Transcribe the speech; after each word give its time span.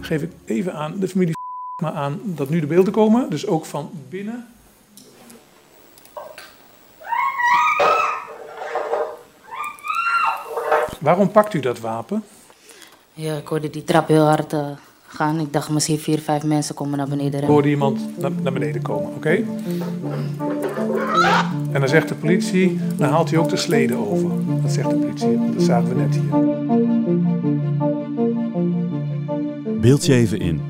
Geef 0.00 0.22
ik 0.22 0.30
even 0.44 0.74
aan 0.74 0.98
de 0.98 1.08
familie 1.08 1.34
maar 1.82 1.92
aan 1.92 2.20
dat 2.24 2.48
nu 2.48 2.60
de 2.60 2.66
beelden 2.66 2.92
komen, 2.92 3.30
dus 3.30 3.46
ook 3.46 3.64
van 3.64 3.90
binnen. 4.08 4.46
Waarom 11.00 11.30
pakt 11.30 11.54
u 11.54 11.60
dat 11.60 11.80
wapen? 11.80 12.24
Ja, 13.12 13.36
ik 13.36 13.46
hoorde 13.46 13.70
die 13.70 13.84
trap 13.84 14.08
heel 14.08 14.26
hard 14.26 14.52
uh, 14.52 14.66
gaan. 15.06 15.40
Ik 15.40 15.52
dacht 15.52 15.70
misschien 15.70 15.98
vier, 15.98 16.18
vijf 16.18 16.42
mensen 16.44 16.74
komen 16.74 16.98
naar 16.98 17.08
beneden 17.08 17.30
rennen. 17.30 17.50
Hoorde 17.50 17.68
iemand 17.68 18.18
naar, 18.18 18.30
naar 18.42 18.52
beneden 18.52 18.82
komen, 18.82 19.14
oké? 19.14 19.44
En 21.72 21.80
dan 21.80 21.88
zegt 21.88 22.08
de 22.08 22.14
politie, 22.14 22.80
dan 22.96 23.10
haalt 23.10 23.30
hij 23.30 23.38
ook 23.38 23.48
de 23.48 23.56
sleden 23.56 23.96
over. 23.96 24.30
Dat 24.62 24.72
zegt 24.72 24.90
de 24.90 24.96
politie, 24.96 25.52
dat 25.52 25.62
zagen 25.62 25.88
we 25.88 25.94
net 25.94 26.14
hier. 26.14 26.83
Beeld 29.84 30.06
je 30.06 30.14
even 30.14 30.38
in. 30.38 30.60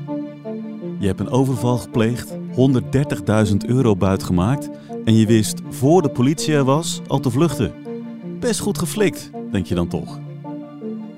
Je 0.99 1.07
hebt 1.07 1.19
een 1.19 1.29
overval 1.29 1.77
gepleegd, 1.77 2.37
130.000 3.51 3.55
euro 3.65 3.95
buitgemaakt 3.95 4.69
en 5.05 5.15
je 5.15 5.25
wist 5.25 5.61
voor 5.69 6.01
de 6.01 6.09
politie 6.09 6.53
er 6.53 6.63
was 6.63 7.01
al 7.07 7.19
te 7.19 7.29
vluchten. 7.29 7.73
Best 8.39 8.59
goed 8.59 8.77
geflikt, 8.77 9.31
denk 9.51 9.65
je 9.65 9.75
dan 9.75 9.87
toch. 9.87 10.19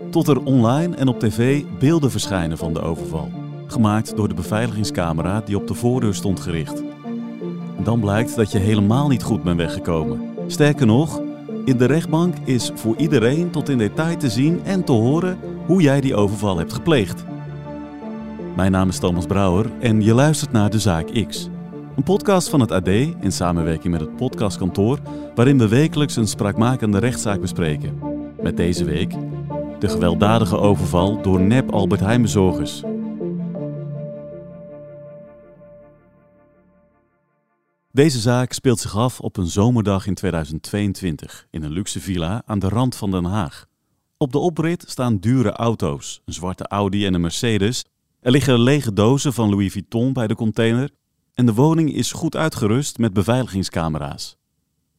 Tot 0.09 0.27
er 0.27 0.43
online 0.43 0.95
en 0.95 1.07
op 1.07 1.19
tv 1.19 1.63
beelden 1.79 2.11
verschijnen 2.11 2.57
van 2.57 2.73
de 2.73 2.81
overval, 2.81 3.31
gemaakt 3.67 4.15
door 4.15 4.27
de 4.27 4.35
beveiligingscamera 4.35 5.41
die 5.45 5.57
op 5.57 5.67
de 5.67 5.73
voordeur 5.73 6.15
stond 6.15 6.39
gericht. 6.39 6.83
Dan 7.83 7.99
blijkt 7.99 8.35
dat 8.35 8.51
je 8.51 8.57
helemaal 8.57 9.07
niet 9.07 9.23
goed 9.23 9.43
bent 9.43 9.57
weggekomen. 9.57 10.21
Sterker 10.47 10.85
nog, 10.85 11.21
in 11.65 11.77
de 11.77 11.85
rechtbank 11.85 12.35
is 12.43 12.71
voor 12.75 12.95
iedereen 12.97 13.49
tot 13.49 13.69
in 13.69 13.77
detail 13.77 14.17
te 14.17 14.29
zien 14.29 14.63
en 14.63 14.83
te 14.83 14.91
horen 14.91 15.37
hoe 15.65 15.81
jij 15.81 16.01
die 16.01 16.15
overval 16.15 16.57
hebt 16.57 16.73
gepleegd. 16.73 17.25
Mijn 18.57 18.71
naam 18.71 18.89
is 18.89 18.99
Thomas 18.99 19.25
Brouwer 19.25 19.79
en 19.79 20.01
je 20.01 20.13
luistert 20.13 20.51
naar 20.51 20.69
De 20.69 20.79
Zaak 20.79 21.27
X. 21.27 21.49
Een 21.95 22.03
podcast 22.03 22.49
van 22.49 22.59
het 22.59 22.71
AD 22.71 22.87
in 22.87 23.31
samenwerking 23.31 23.93
met 23.93 24.01
het 24.01 24.15
podcastkantoor, 24.15 24.99
waarin 25.35 25.57
we 25.57 25.67
wekelijks 25.67 26.15
een 26.15 26.27
spraakmakende 26.27 26.97
rechtszaak 26.97 27.41
bespreken. 27.41 27.99
Met 28.41 28.57
deze 28.57 28.83
week 28.83 29.11
de 29.79 29.89
gewelddadige 29.89 30.57
overval 30.57 31.21
door 31.21 31.41
nep 31.41 31.71
Albert 31.71 31.99
Heijn 32.01 32.21
bezorgers. 32.21 32.83
Deze 37.91 38.19
zaak 38.19 38.53
speelt 38.53 38.79
zich 38.79 38.97
af 38.97 39.19
op 39.19 39.37
een 39.37 39.47
zomerdag 39.47 40.07
in 40.07 40.13
2022 40.13 41.47
in 41.49 41.63
een 41.63 41.71
luxe 41.71 41.99
villa 41.99 42.41
aan 42.45 42.59
de 42.59 42.69
rand 42.69 42.95
van 42.95 43.11
Den 43.11 43.25
Haag. 43.25 43.65
Op 44.17 44.31
de 44.31 44.39
oprit 44.39 44.83
staan 44.87 45.17
dure 45.17 45.51
auto's, 45.51 46.21
een 46.25 46.33
zwarte 46.33 46.67
Audi 46.67 47.05
en 47.05 47.13
een 47.13 47.21
Mercedes. 47.21 47.85
Er 48.27 48.33
liggen 48.33 48.59
lege 48.59 48.93
dozen 48.93 49.33
van 49.33 49.49
Louis 49.49 49.71
Vuitton 49.71 50.13
bij 50.13 50.27
de 50.27 50.35
container 50.35 50.89
en 51.33 51.45
de 51.45 51.53
woning 51.53 51.93
is 51.93 52.11
goed 52.11 52.35
uitgerust 52.35 52.97
met 52.97 53.13
beveiligingscamera's. 53.13 54.37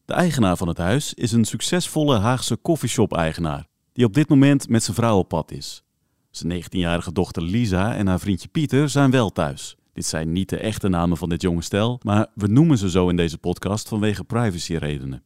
De 0.04 0.12
eigenaar 0.12 0.56
van 0.56 0.68
het 0.68 0.78
huis 0.78 1.14
is 1.14 1.32
een 1.32 1.44
succesvolle 1.44 2.18
Haagse 2.18 2.56
koffieshop-eigenaar 2.56 3.66
die 3.92 4.04
op 4.04 4.14
dit 4.14 4.28
moment 4.28 4.68
met 4.68 4.82
zijn 4.82 4.96
vrouw 4.96 5.18
op 5.18 5.28
pad 5.28 5.50
is. 5.50 5.82
Zijn 6.30 6.62
19-jarige 6.62 7.12
dochter 7.12 7.42
Lisa 7.42 7.94
en 7.94 8.06
haar 8.06 8.20
vriendje 8.20 8.48
Pieter 8.48 8.88
zijn 8.88 9.10
wel 9.10 9.30
thuis. 9.30 9.76
Dit 9.92 10.06
zijn 10.06 10.32
niet 10.32 10.48
de 10.48 10.58
echte 10.58 10.88
namen 10.88 11.16
van 11.16 11.28
dit 11.28 11.42
jonge 11.42 11.62
stel, 11.62 12.00
maar 12.02 12.26
we 12.34 12.46
noemen 12.46 12.78
ze 12.78 12.90
zo 12.90 13.08
in 13.08 13.16
deze 13.16 13.38
podcast 13.38 13.88
vanwege 13.88 14.24
privacyredenen. 14.24 15.24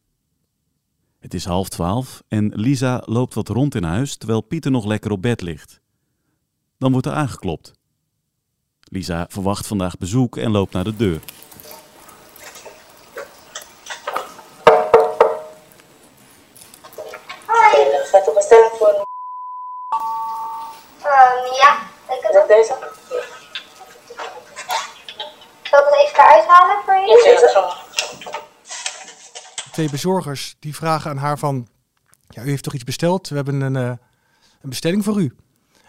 Het 1.19 1.33
is 1.33 1.45
half 1.45 1.69
twaalf 1.69 2.23
en 2.27 2.51
Lisa 2.55 3.01
loopt 3.05 3.33
wat 3.33 3.49
rond 3.49 3.75
in 3.75 3.83
huis 3.83 4.15
terwijl 4.15 4.41
Pieter 4.41 4.71
nog 4.71 4.85
lekker 4.85 5.11
op 5.11 5.21
bed 5.21 5.41
ligt. 5.41 5.81
Dan 6.77 6.91
wordt 6.91 7.07
er 7.07 7.13
aangeklopt. 7.13 7.81
Lisa 8.93 9.25
verwacht 9.29 9.67
vandaag 9.67 9.97
bezoek 9.97 10.37
en 10.37 10.51
loopt 10.51 10.73
naar 10.73 10.83
de 10.83 10.95
deur. 10.95 11.19
Hoi. 17.45 17.75
Gaat 18.11 18.27
er 18.27 18.33
bestelling 18.33 18.71
voor 18.77 18.87
een... 18.87 19.05
Um, 20.99 21.53
ja, 21.61 21.79
ik 22.15 22.21
heb 22.21 22.33
Met 22.33 22.47
deze? 22.47 22.77
Zal 25.63 25.79
ik 25.79 25.85
het 25.85 25.95
even 26.01 26.23
eruit 26.23 26.45
halen 26.45 26.83
voor 26.85 26.93
je? 26.93 27.07
Ja, 27.25 27.53
dat 27.53 27.81
twee 29.71 29.89
bezorgers 29.89 30.55
die 30.59 30.75
vragen 30.75 31.11
aan 31.11 31.17
haar 31.17 31.37
van... 31.37 31.67
Ja, 32.29 32.43
u 32.43 32.49
heeft 32.49 32.63
toch 32.63 32.73
iets 32.73 32.83
besteld? 32.83 33.29
We 33.29 33.35
hebben 33.35 33.61
een, 33.61 33.75
eh, 33.75 33.97
een 34.61 34.69
bestelling 34.69 35.03
voor 35.03 35.21
u. 35.21 35.35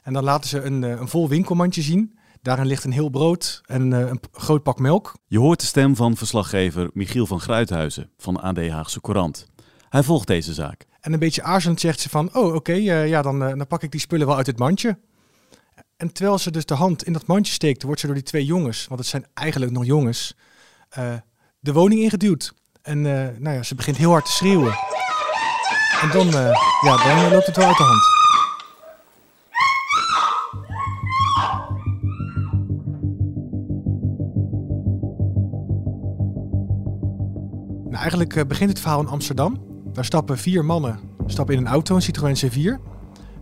En 0.02 0.12
dan 0.12 0.24
laten 0.24 0.48
ze 0.48 0.60
een, 0.60 0.84
eh, 0.84 0.90
een 0.90 1.08
vol 1.08 1.28
winkelmandje 1.28 1.82
zien. 1.82 2.13
Daarin 2.44 2.66
ligt 2.66 2.84
een 2.84 2.92
heel 2.92 3.08
brood 3.08 3.62
en 3.66 3.92
eh, 3.92 3.98
een 3.98 4.20
groot 4.32 4.62
pak 4.62 4.78
melk. 4.78 5.14
Je 5.26 5.38
hoort 5.38 5.60
de 5.60 5.66
stem 5.66 5.96
van 5.96 6.16
verslaggever 6.16 6.90
Michiel 6.92 7.26
van 7.26 7.40
Gruithuizen 7.40 8.10
van 8.18 8.40
AD 8.40 8.68
Haagse 8.68 9.00
Courant. 9.00 9.46
Hij 9.88 10.02
volgt 10.02 10.26
deze 10.26 10.52
zaak. 10.52 10.86
En 11.00 11.12
een 11.12 11.18
beetje 11.18 11.42
aarzelend 11.42 11.80
zegt 11.80 12.00
ze 12.00 12.08
van... 12.08 12.34
Oh, 12.34 12.54
oké, 12.54 12.72
eh, 12.72 13.08
ja, 13.08 13.22
dan, 13.22 13.42
eh, 13.42 13.48
dan 13.48 13.66
pak 13.66 13.82
ik 13.82 13.90
die 13.90 14.00
spullen 14.00 14.26
wel 14.26 14.36
uit 14.36 14.46
het 14.46 14.58
mandje. 14.58 14.98
En 15.96 16.12
terwijl 16.12 16.38
ze 16.38 16.50
dus 16.50 16.64
de 16.64 16.74
hand 16.74 17.04
in 17.04 17.12
dat 17.12 17.26
mandje 17.26 17.52
steekt... 17.52 17.82
wordt 17.82 18.00
ze 18.00 18.06
door 18.06 18.14
die 18.14 18.24
twee 18.24 18.44
jongens, 18.44 18.86
want 18.86 19.00
het 19.00 19.08
zijn 19.08 19.26
eigenlijk 19.34 19.72
nog 19.72 19.84
jongens... 19.84 20.36
de 21.60 21.72
woning 21.72 22.00
ingeduwd. 22.00 22.54
En 22.82 23.02
nou 23.02 23.50
ja, 23.50 23.62
ze 23.62 23.74
begint 23.74 23.96
heel 23.96 24.10
hard 24.10 24.24
te 24.24 24.32
schreeuwen. 24.32 24.74
En 26.00 26.10
dan, 26.10 26.26
ja, 26.80 26.96
dan 27.04 27.30
loopt 27.32 27.46
het 27.46 27.56
wel 27.56 27.66
uit 27.66 27.76
de 27.76 27.82
hand. 27.82 28.23
Eigenlijk 38.04 38.36
eh, 38.36 38.44
begint 38.44 38.70
het 38.70 38.80
verhaal 38.80 39.00
in 39.00 39.08
Amsterdam. 39.08 39.64
Daar 39.92 40.04
stappen 40.04 40.38
vier 40.38 40.64
mannen 40.64 41.12
stappen 41.26 41.54
in 41.54 41.60
een 41.60 41.72
auto, 41.72 41.94
een 41.94 42.02
Citroën 42.02 42.36
C4. 42.36 42.80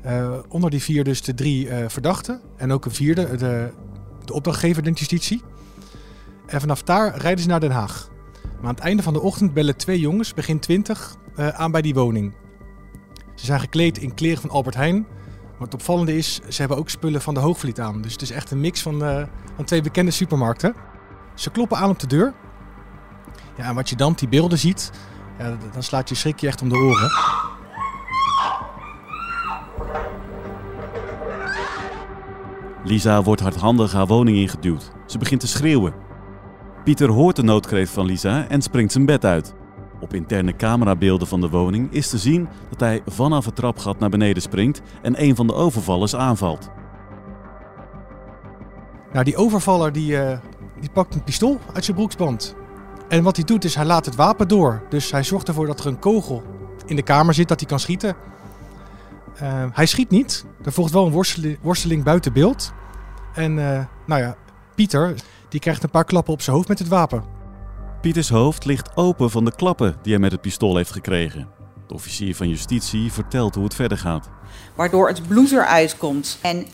Eh, 0.03 0.39
onder 0.49 0.71
die 0.71 0.83
vier 0.83 1.05
dus 1.05 1.23
de 1.23 1.35
drie 1.35 1.69
eh, 1.69 1.89
verdachten 1.89 2.41
en 2.57 2.73
ook 2.73 2.85
een 2.85 2.95
vierde, 2.95 3.37
de, 3.37 3.73
de 4.25 4.33
opdrachtgever 4.33 4.83
der 4.83 4.93
justitie. 4.93 5.43
En 6.47 6.61
vanaf 6.61 6.83
daar 6.83 7.17
rijden 7.17 7.43
ze 7.43 7.49
naar 7.49 7.61
Den 7.61 7.71
Haag. 7.71 8.11
Maar 8.43 8.69
aan 8.69 8.75
het 8.75 8.85
einde 8.85 9.03
van 9.03 9.13
de 9.13 9.21
ochtend 9.21 9.55
bellen 9.55 9.77
twee 9.77 10.01
jongens, 10.01 10.35
begin 10.35 10.59
20, 10.59 11.17
eh, 11.37 11.49
aan 11.49 11.71
bij 11.71 11.83
die 11.83 11.95
woning. 11.95 12.35
Ze 13.35 13.45
zijn 13.45 13.61
gekleed 13.61 13.99
in 13.99 14.15
kleren 14.15 14.41
van 14.41 14.51
Albert 14.51 14.75
Heijn. 14.75 15.07
Wat 15.59 15.73
het 15.73 15.75
opvallende 15.75 16.17
is, 16.17 16.41
ze 16.49 16.61
hebben 16.61 16.79
ook 16.79 16.91
spullen 16.91 17.23
van 17.23 17.35
de 17.35 17.41
Hoogvliet 17.41 17.81
aan. 17.81 18.03
Dus 18.03 18.13
het 18.13 18.23
is 18.23 18.31
echt 18.31 18.51
een 18.51 18.61
mix 18.61 18.83
van, 18.83 18.99
van 19.57 19.65
twee 19.65 19.83
bekende 19.83 20.11
supermarkten. 20.11 20.75
Ze 21.35 21.51
kloppen 21.51 21.79
aan 21.79 21.91
op 21.91 21.99
de 21.99 22.07
deur. 22.07 22.35
Ja, 23.57 23.65
en 23.65 23.75
wat 23.75 23.89
je 23.89 23.97
dan 23.97 24.13
die 24.17 24.29
beelden 24.29 24.59
ziet, 24.59 24.91
ja, 25.39 25.57
dan 25.73 25.83
slaat 25.83 26.09
je 26.09 26.15
schrik 26.15 26.41
je 26.41 26.47
echt 26.47 26.63
om 26.63 26.69
de 26.69 26.75
oren. 26.75 27.11
Lisa 32.85 33.23
wordt 33.23 33.41
hardhandig 33.41 33.93
haar 33.93 34.07
woning 34.07 34.37
ingeduwd. 34.37 34.93
Ze 35.07 35.19
begint 35.19 35.41
te 35.41 35.47
schreeuwen. 35.47 35.95
Pieter 36.85 37.11
hoort 37.11 37.37
de 37.37 37.43
noodkreet 37.43 37.91
van 37.91 38.07
Lisa 38.07 38.47
en 38.49 38.63
springt 38.63 38.93
zijn 38.93 39.07
bed 39.07 39.25
uit. 39.25 39.55
Op 40.01 40.15
interne 40.15 40.57
camerabeelden 40.57 41.29
van 41.29 41.41
de 41.41 41.49
woning 41.49 41.93
is 41.93 42.09
te 42.09 42.19
zien 42.19 42.49
dat 42.71 42.81
hij 42.81 43.03
vanaf 43.07 43.45
het 43.45 43.57
trapgat 43.57 43.99
naar 43.99 44.11
beneden 44.11 44.43
springt 44.43 44.83
en 45.03 45.23
een 45.23 45.37
van 45.37 45.47
de 45.47 45.55
overvallers 45.55 46.17
aanvalt. 46.17 46.71
Nou, 49.13 49.25
die 49.25 49.37
overvaller 49.37 49.93
die, 49.93 50.19
eh, 50.19 50.39
die 50.81 50.91
pakt 50.91 51.15
een 51.15 51.25
pistool 51.25 51.61
uit 51.73 51.85
zijn 51.85 51.97
broeksband. 51.97 52.57
En 53.13 53.23
wat 53.23 53.37
hij 53.37 53.45
doet 53.45 53.65
is, 53.65 53.75
hij 53.75 53.85
laat 53.85 54.05
het 54.05 54.15
wapen 54.15 54.49
door. 54.49 54.83
Dus 54.89 55.11
hij 55.11 55.23
zorgt 55.23 55.49
ervoor 55.49 55.67
dat 55.67 55.81
er 55.81 55.87
een 55.87 55.99
kogel 55.99 56.43
in 56.87 56.97
de 56.97 57.03
kamer 57.03 57.35
zit, 57.35 57.49
dat 57.49 57.61
hij 57.61 57.69
kan 57.69 57.81
schieten. 57.81 58.17
Eh, 59.35 59.65
hij 59.73 59.87
schiet 59.87 60.11
niet. 60.11 60.45
Er 60.65 60.73
volgt 60.73 60.93
wel 60.93 61.07
een 61.07 61.13
worsteling, 61.13 61.59
worsteling 61.63 62.05
buiten 62.05 62.33
beeld. 62.33 62.73
En 63.35 63.59
eh, 63.59 63.85
nou 64.07 64.21
ja, 64.21 64.37
Pieter, 64.75 65.15
die 65.49 65.61
krijgt 65.61 65.83
een 65.83 65.91
paar 65.91 66.05
klappen 66.05 66.33
op 66.33 66.43
zijn 66.43 66.57
hoofd 66.57 66.69
met 66.69 66.79
het 66.79 66.89
wapen. 66.89 67.25
Pieters 68.01 68.29
hoofd 68.29 68.65
ligt 68.65 68.97
open 68.97 69.31
van 69.31 69.45
de 69.45 69.55
klappen 69.55 69.97
die 70.03 70.13
hij 70.13 70.21
met 70.21 70.33
het 70.33 70.41
pistool 70.41 70.77
heeft 70.77 70.93
gekregen. 70.93 71.49
De 71.87 71.95
officier 71.95 72.37
van 72.37 72.49
justitie 72.49 73.13
vertelt 73.13 73.55
hoe 73.55 73.65
het 73.65 73.75
verder 73.75 73.99
gaat. 73.99 74.29
waardoor 74.75 75.09
het 75.09 75.29
bloed 75.29 75.53
eruit 75.53 75.97
komt. 75.97 76.39
En 76.43 76.67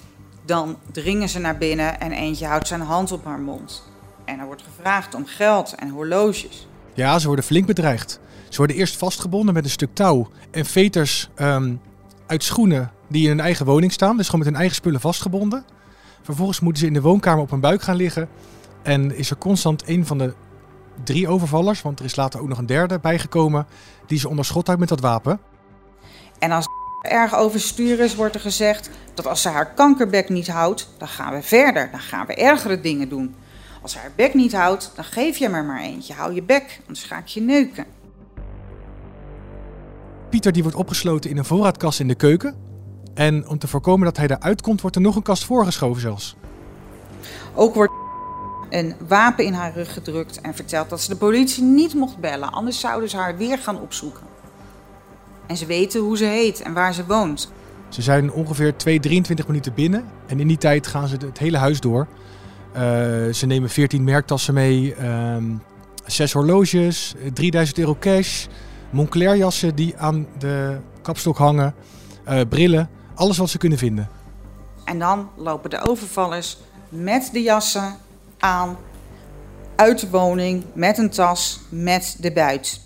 dan 0.44 0.76
dringen 0.92 1.28
ze 1.28 1.38
naar 1.38 1.58
binnen 1.58 2.00
en 2.00 2.12
eentje 2.12 2.46
houdt 2.46 2.68
zijn 2.68 2.80
hand 2.80 3.12
op 3.12 3.24
haar 3.24 3.40
mond. 3.40 3.96
En 4.28 4.38
er 4.38 4.46
wordt 4.46 4.62
gevraagd 4.62 5.14
om 5.14 5.26
geld 5.26 5.74
en 5.74 5.88
horloges. 5.88 6.68
Ja, 6.94 7.18
ze 7.18 7.26
worden 7.26 7.44
flink 7.44 7.66
bedreigd. 7.66 8.20
Ze 8.48 8.56
worden 8.56 8.76
eerst 8.76 8.96
vastgebonden 8.96 9.54
met 9.54 9.64
een 9.64 9.70
stuk 9.70 9.94
touw 9.94 10.28
en 10.50 10.64
veters 10.64 11.30
ehm, 11.34 11.74
uit 12.26 12.44
schoenen 12.44 12.92
die 13.08 13.22
in 13.22 13.28
hun 13.28 13.40
eigen 13.40 13.66
woning 13.66 13.92
staan. 13.92 14.16
Dus 14.16 14.24
gewoon 14.24 14.40
met 14.40 14.48
hun 14.48 14.58
eigen 14.58 14.76
spullen 14.76 15.00
vastgebonden. 15.00 15.64
Vervolgens 16.22 16.60
moeten 16.60 16.80
ze 16.80 16.86
in 16.86 16.92
de 16.92 17.00
woonkamer 17.00 17.42
op 17.42 17.50
hun 17.50 17.60
buik 17.60 17.82
gaan 17.82 17.96
liggen. 17.96 18.28
En 18.82 19.16
is 19.16 19.30
er 19.30 19.38
constant 19.38 19.88
een 19.88 20.06
van 20.06 20.18
de 20.18 20.34
drie 21.04 21.28
overvallers, 21.28 21.82
want 21.82 21.98
er 21.98 22.04
is 22.04 22.16
later 22.16 22.40
ook 22.40 22.48
nog 22.48 22.58
een 22.58 22.66
derde 22.66 22.98
bijgekomen, 22.98 23.66
die 24.06 24.18
ze 24.18 24.28
onder 24.28 24.44
schot 24.44 24.66
houdt 24.66 24.80
met 24.80 24.88
dat 24.88 25.00
wapen. 25.00 25.40
En 26.38 26.50
als 26.50 26.66
erg 27.02 27.34
overstuur 27.34 28.00
is, 28.00 28.14
wordt 28.14 28.34
er 28.34 28.40
gezegd 28.40 28.90
dat 29.14 29.26
als 29.26 29.42
ze 29.42 29.48
haar 29.48 29.74
kankerbek 29.74 30.28
niet 30.28 30.48
houdt, 30.48 30.88
dan 30.98 31.08
gaan 31.08 31.32
we 31.32 31.42
verder. 31.42 31.90
Dan 31.90 32.00
gaan 32.00 32.26
we 32.26 32.34
ergere 32.34 32.80
dingen 32.80 33.08
doen. 33.08 33.34
Als 33.82 33.92
ze 33.92 33.98
haar 33.98 34.12
bek 34.16 34.34
niet 34.34 34.52
houdt, 34.52 34.92
dan 34.94 35.04
geef 35.04 35.36
je 35.36 35.48
me 35.48 35.62
maar 35.62 35.80
eentje. 35.80 36.14
Hou 36.14 36.34
je 36.34 36.42
bek, 36.42 36.80
anders 36.80 37.04
ga 37.04 37.18
ik 37.18 37.26
je 37.26 37.40
neuken. 37.40 37.84
Pieter 40.28 40.52
die 40.52 40.62
wordt 40.62 40.78
opgesloten 40.78 41.30
in 41.30 41.38
een 41.38 41.44
voorraadkast 41.44 42.00
in 42.00 42.08
de 42.08 42.14
keuken. 42.14 42.56
En 43.14 43.48
om 43.48 43.58
te 43.58 43.68
voorkomen 43.68 44.04
dat 44.04 44.16
hij 44.16 44.28
eruit 44.28 44.60
komt, 44.60 44.80
wordt 44.80 44.96
er 44.96 45.02
nog 45.02 45.16
een 45.16 45.22
kast 45.22 45.44
voorgeschoven 45.44 46.00
zelfs. 46.00 46.36
Ook 47.54 47.74
wordt 47.74 47.92
een 48.70 48.94
wapen 49.08 49.44
in 49.44 49.52
haar 49.52 49.72
rug 49.74 49.92
gedrukt 49.92 50.40
en 50.40 50.54
vertelt 50.54 50.90
dat 50.90 51.00
ze 51.00 51.08
de 51.08 51.16
politie 51.16 51.62
niet 51.62 51.94
mocht 51.94 52.18
bellen, 52.18 52.52
anders 52.52 52.80
zouden 52.80 53.10
ze 53.10 53.16
haar 53.16 53.36
weer 53.36 53.58
gaan 53.58 53.80
opzoeken. 53.80 54.26
En 55.46 55.56
ze 55.56 55.66
weten 55.66 56.00
hoe 56.00 56.16
ze 56.16 56.24
heet 56.24 56.60
en 56.60 56.72
waar 56.72 56.94
ze 56.94 57.06
woont. 57.06 57.52
Ze 57.88 58.02
zijn 58.02 58.32
ongeveer 58.32 58.76
2, 58.76 59.00
23 59.00 59.46
minuten 59.46 59.74
binnen. 59.74 60.04
En 60.26 60.40
in 60.40 60.48
die 60.48 60.58
tijd 60.58 60.86
gaan 60.86 61.08
ze 61.08 61.16
het 61.16 61.38
hele 61.38 61.56
huis 61.56 61.80
door. 61.80 62.06
Uh, 62.78 63.32
ze 63.32 63.46
nemen 63.46 63.70
14 63.70 64.04
merktassen 64.04 64.54
mee, 64.54 64.94
um, 65.06 65.62
6 66.06 66.32
horloges, 66.32 67.14
3000 67.32 67.78
euro 67.78 67.96
cash, 68.00 68.46
Moncler 68.90 69.36
jassen 69.36 69.74
die 69.74 69.96
aan 69.96 70.26
de 70.38 70.78
kapstok 71.02 71.36
hangen, 71.36 71.74
uh, 72.28 72.40
brillen, 72.48 72.90
alles 73.14 73.36
wat 73.38 73.50
ze 73.50 73.58
kunnen 73.58 73.78
vinden. 73.78 74.08
En 74.84 74.98
dan 74.98 75.28
lopen 75.36 75.70
de 75.70 75.88
overvallers 75.88 76.58
met 76.88 77.30
de 77.32 77.42
jassen 77.42 77.96
aan 78.38 78.76
uit 79.76 80.00
de 80.00 80.10
woning 80.10 80.64
met 80.74 80.98
een 80.98 81.10
tas 81.10 81.60
met 81.68 82.16
de 82.20 82.32
buit. 82.32 82.80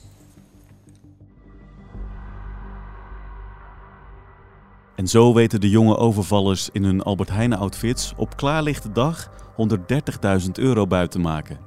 En 4.94 5.08
zo 5.08 5.34
weten 5.34 5.60
de 5.60 5.70
jonge 5.70 5.96
overvallers 5.96 6.68
in 6.72 6.84
hun 6.84 7.02
Albert 7.02 7.30
Heijn 7.30 7.56
outfits 7.56 8.12
op 8.16 8.36
klaarlichte 8.36 8.92
dag 8.92 9.30
130.000 9.68 10.50
euro 10.52 10.86
buiten 10.86 11.20
maken. 11.20 11.58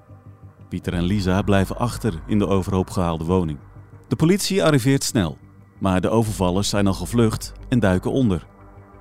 Pieter 0.69 0.93
en 0.93 1.03
Lisa 1.03 1.41
blijven 1.41 1.77
achter 1.77 2.21
in 2.27 2.39
de 2.39 2.47
overhoop 2.47 2.89
gehaalde 2.89 3.23
woning. 3.23 3.59
De 4.07 4.15
politie 4.15 4.63
arriveert 4.63 5.03
snel, 5.03 5.37
maar 5.79 6.01
de 6.01 6.09
overvallers 6.09 6.69
zijn 6.69 6.87
al 6.87 6.93
gevlucht 6.93 7.53
en 7.69 7.79
duiken 7.79 8.11
onder. 8.11 8.47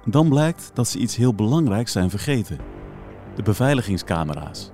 Dan 0.04 0.28
blijkt 0.28 0.70
dat 0.74 0.88
ze 0.88 0.98
iets 0.98 1.16
heel 1.16 1.34
belangrijks 1.34 1.92
zijn 1.92 2.10
vergeten: 2.10 2.58
de 3.34 3.42
beveiligingscamera's. 3.42 4.70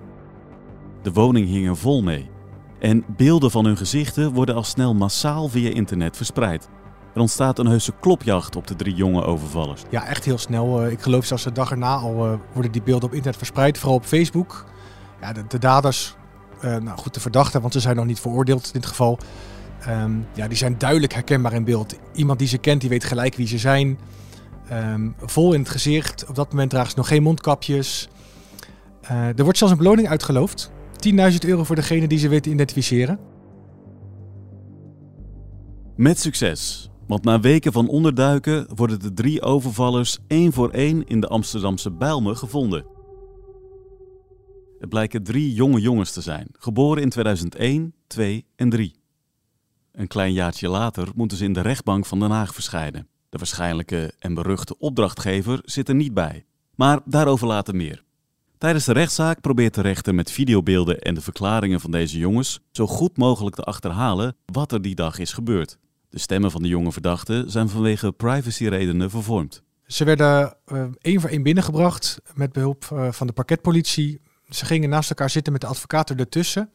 De 1.03 1.13
woning 1.13 1.47
hing 1.49 1.69
er 1.69 1.77
vol 1.77 2.03
mee. 2.03 2.31
En 2.79 3.05
beelden 3.17 3.51
van 3.51 3.65
hun 3.65 3.77
gezichten 3.77 4.33
worden 4.33 4.55
al 4.55 4.65
snel 4.65 4.95
massaal 4.95 5.49
via 5.49 5.71
internet 5.71 6.17
verspreid. 6.17 6.69
Er 7.15 7.21
ontstaat 7.21 7.59
een 7.59 7.67
heuse 7.67 7.93
klopjacht 8.01 8.57
op 8.57 8.67
de 8.67 8.77
drie 8.77 8.95
jonge 8.95 9.25
overvallers. 9.25 9.83
Ja, 9.91 10.07
echt 10.07 10.25
heel 10.25 10.39
snel. 10.39 10.83
Eh, 10.83 10.91
ik 10.91 11.01
geloof 11.01 11.25
zelfs 11.25 11.45
de 11.45 11.53
dag 11.53 11.71
erna 11.71 11.95
al 11.95 12.27
eh, 12.27 12.33
worden 12.53 12.73
die 12.73 12.83
beelden 12.83 13.09
op 13.09 13.15
internet 13.15 13.39
verspreid, 13.39 13.79
vooral 13.79 13.97
op 13.97 14.05
Facebook. 14.05 14.65
Ja, 15.21 15.33
de, 15.33 15.45
de 15.49 15.59
daders, 15.59 16.15
uh, 16.65 16.77
nou 16.77 16.99
goed, 16.99 17.15
de 17.15 17.21
verdachten, 17.21 17.61
want 17.61 17.73
ze 17.73 17.81
zijn 17.81 17.97
nog 17.97 18.05
niet 18.05 18.21
veroordeeld 18.21 18.67
in 18.67 18.73
dit 18.73 18.87
geval. 18.87 19.19
Um, 19.89 20.27
ja, 20.35 20.49
die 20.49 20.57
zijn 20.57 20.79
duidelijk 20.79 21.13
herkenbaar 21.13 21.53
in 21.53 21.65
beeld. 21.65 21.95
Iemand 22.13 22.39
die 22.39 22.49
ze 22.49 22.59
kent, 22.59 22.81
die 22.81 22.91
weet 22.91 23.05
gelijk 23.05 23.35
wie 23.35 23.47
ze 23.47 23.59
zijn. 23.59 23.99
Um, 24.73 25.15
vol 25.21 25.53
in 25.53 25.61
het 25.61 25.69
gezicht. 25.69 26.27
Op 26.29 26.35
dat 26.35 26.51
moment 26.51 26.71
dragen 26.71 26.91
ze 26.91 26.97
nog 26.97 27.09
geen 27.09 27.23
mondkapjes. 27.23 28.09
Uh, 29.05 29.39
er 29.39 29.43
wordt 29.43 29.59
zelfs 29.59 29.73
een 29.73 29.79
beloning 29.79 30.09
uitgeloofd. 30.09 30.71
10.000 31.09 31.15
euro 31.47 31.65
voor 31.65 31.77
degene 31.77 32.09
die 32.09 32.19
ze 32.19 32.29
weten 32.29 32.53
identificeren. 32.53 33.19
Met 35.97 36.19
succes. 36.19 36.90
Want 37.11 37.25
na 37.25 37.41
weken 37.41 37.73
van 37.73 37.89
onderduiken 37.89 38.67
worden 38.75 39.01
de 39.01 39.13
drie 39.13 39.43
overvallers 39.43 40.19
één 40.27 40.53
voor 40.53 40.71
één 40.71 41.07
in 41.07 41.21
de 41.21 41.27
Amsterdamse 41.27 41.91
Bijlmer 41.91 42.37
gevonden. 42.37 42.85
Het 44.79 44.89
blijken 44.89 45.23
drie 45.23 45.55
jonge 45.55 45.81
jongens 45.81 46.13
te 46.13 46.21
zijn, 46.21 46.49
geboren 46.53 47.03
in 47.03 47.09
2001, 47.09 47.95
2 48.07 48.47
en 48.57 48.69
3. 48.69 48.95
Een 49.93 50.07
klein 50.07 50.33
jaartje 50.33 50.69
later 50.69 51.09
moeten 51.15 51.37
ze 51.37 51.45
in 51.45 51.53
de 51.53 51.61
rechtbank 51.61 52.07
van 52.07 52.19
Den 52.19 52.31
Haag 52.31 52.55
verschijnen. 52.55 53.09
De 53.29 53.39
waarschijnlijke 53.39 54.13
en 54.19 54.35
beruchte 54.35 54.79
opdrachtgever 54.79 55.61
zit 55.65 55.89
er 55.89 55.95
niet 55.95 56.15
bij. 56.15 56.45
Maar 56.75 57.01
daarover 57.05 57.47
later 57.47 57.77
meer. 57.77 58.03
Tijdens 58.59 58.85
de 58.85 58.93
rechtszaak 58.93 59.41
probeert 59.41 59.75
de 59.75 59.81
rechter 59.81 60.15
met 60.15 60.31
videobeelden 60.31 60.99
en 60.99 61.15
de 61.15 61.21
verklaringen 61.21 61.81
van 61.81 61.91
deze 61.91 62.19
jongens 62.19 62.61
zo 62.73 62.87
goed 62.87 63.17
mogelijk 63.17 63.57
te 63.57 63.63
achterhalen 63.63 64.37
wat 64.47 64.73
er 64.73 64.83
die 64.83 64.95
dag 64.95 65.19
is 65.19 65.33
gebeurd. 65.33 65.79
De 66.11 66.19
stemmen 66.19 66.51
van 66.51 66.63
de 66.63 66.69
jonge 66.69 66.93
verdachten 66.93 67.51
zijn 67.51 67.69
vanwege 67.69 68.13
privacyredenen 68.13 69.11
vervormd. 69.11 69.63
Ze 69.87 70.05
werden 70.05 70.57
uh, 70.73 70.85
één 71.01 71.21
voor 71.21 71.31
één 71.31 71.43
binnengebracht 71.43 72.21
met 72.35 72.53
behulp 72.53 72.89
uh, 72.93 73.13
van 73.13 73.27
de 73.27 73.33
parketpolitie. 73.33 74.21
Ze 74.49 74.65
gingen 74.65 74.89
naast 74.89 75.11
elkaar 75.11 75.31
zitten 75.31 75.53
met 75.53 75.61
de 75.61 75.67
advocaat 75.67 76.11
ertussen. 76.11 76.71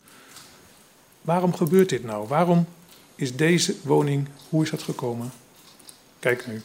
Waarom 1.22 1.54
gebeurt 1.54 1.90
dit 1.90 2.04
nou? 2.04 2.28
Waarom 2.28 2.66
is 3.16 3.36
deze 3.36 3.76
woning, 3.84 4.28
hoe 4.50 4.64
is 4.64 4.70
dat 4.70 4.84
gekomen? 4.84 5.32
Kijk 6.20 6.48
nu. 6.48 6.62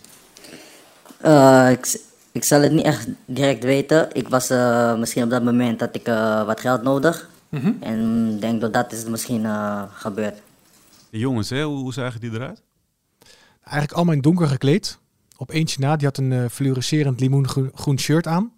Uh, 1.25 1.71
ik, 1.71 2.01
ik 2.33 2.45
zal 2.45 2.61
het 2.61 2.73
niet 2.73 2.85
echt 2.85 3.09
direct 3.25 3.65
weten. 3.65 4.09
Ik 4.13 4.29
was 4.29 4.51
uh, 4.51 4.99
misschien 4.99 5.23
op 5.23 5.31
dat 5.31 5.43
moment 5.43 5.79
dat 5.79 5.95
ik 5.95 6.09
uh, 6.09 6.47
wat 6.47 6.61
geld 6.61 6.83
nodig. 6.83 7.29
Mm 7.49 7.61
-hmm. 7.61 7.77
En 7.81 8.37
denk 8.41 8.61
dat 8.61 8.73
dat 8.73 8.93
is 8.93 9.05
misschien 9.05 9.47
gebeurd. 9.93 10.41
De 11.11 11.19
jongens, 11.19 11.51
hè, 11.51 11.65
hoe 11.65 11.93
zagen 11.93 12.21
die 12.21 12.31
eruit? 12.31 12.63
Eigenlijk 13.63 13.93
allemaal 13.93 14.15
in 14.15 14.21
donker 14.21 14.49
gekleed. 14.49 14.99
Op 15.37 15.51
eentje 15.51 15.81
na, 15.81 15.97
die 15.97 16.07
had 16.07 16.19
een 16.19 16.51
fluorescerend 16.51 17.21
limoengroen 17.21 17.99
shirt 17.99 18.27
aan. 18.27 18.53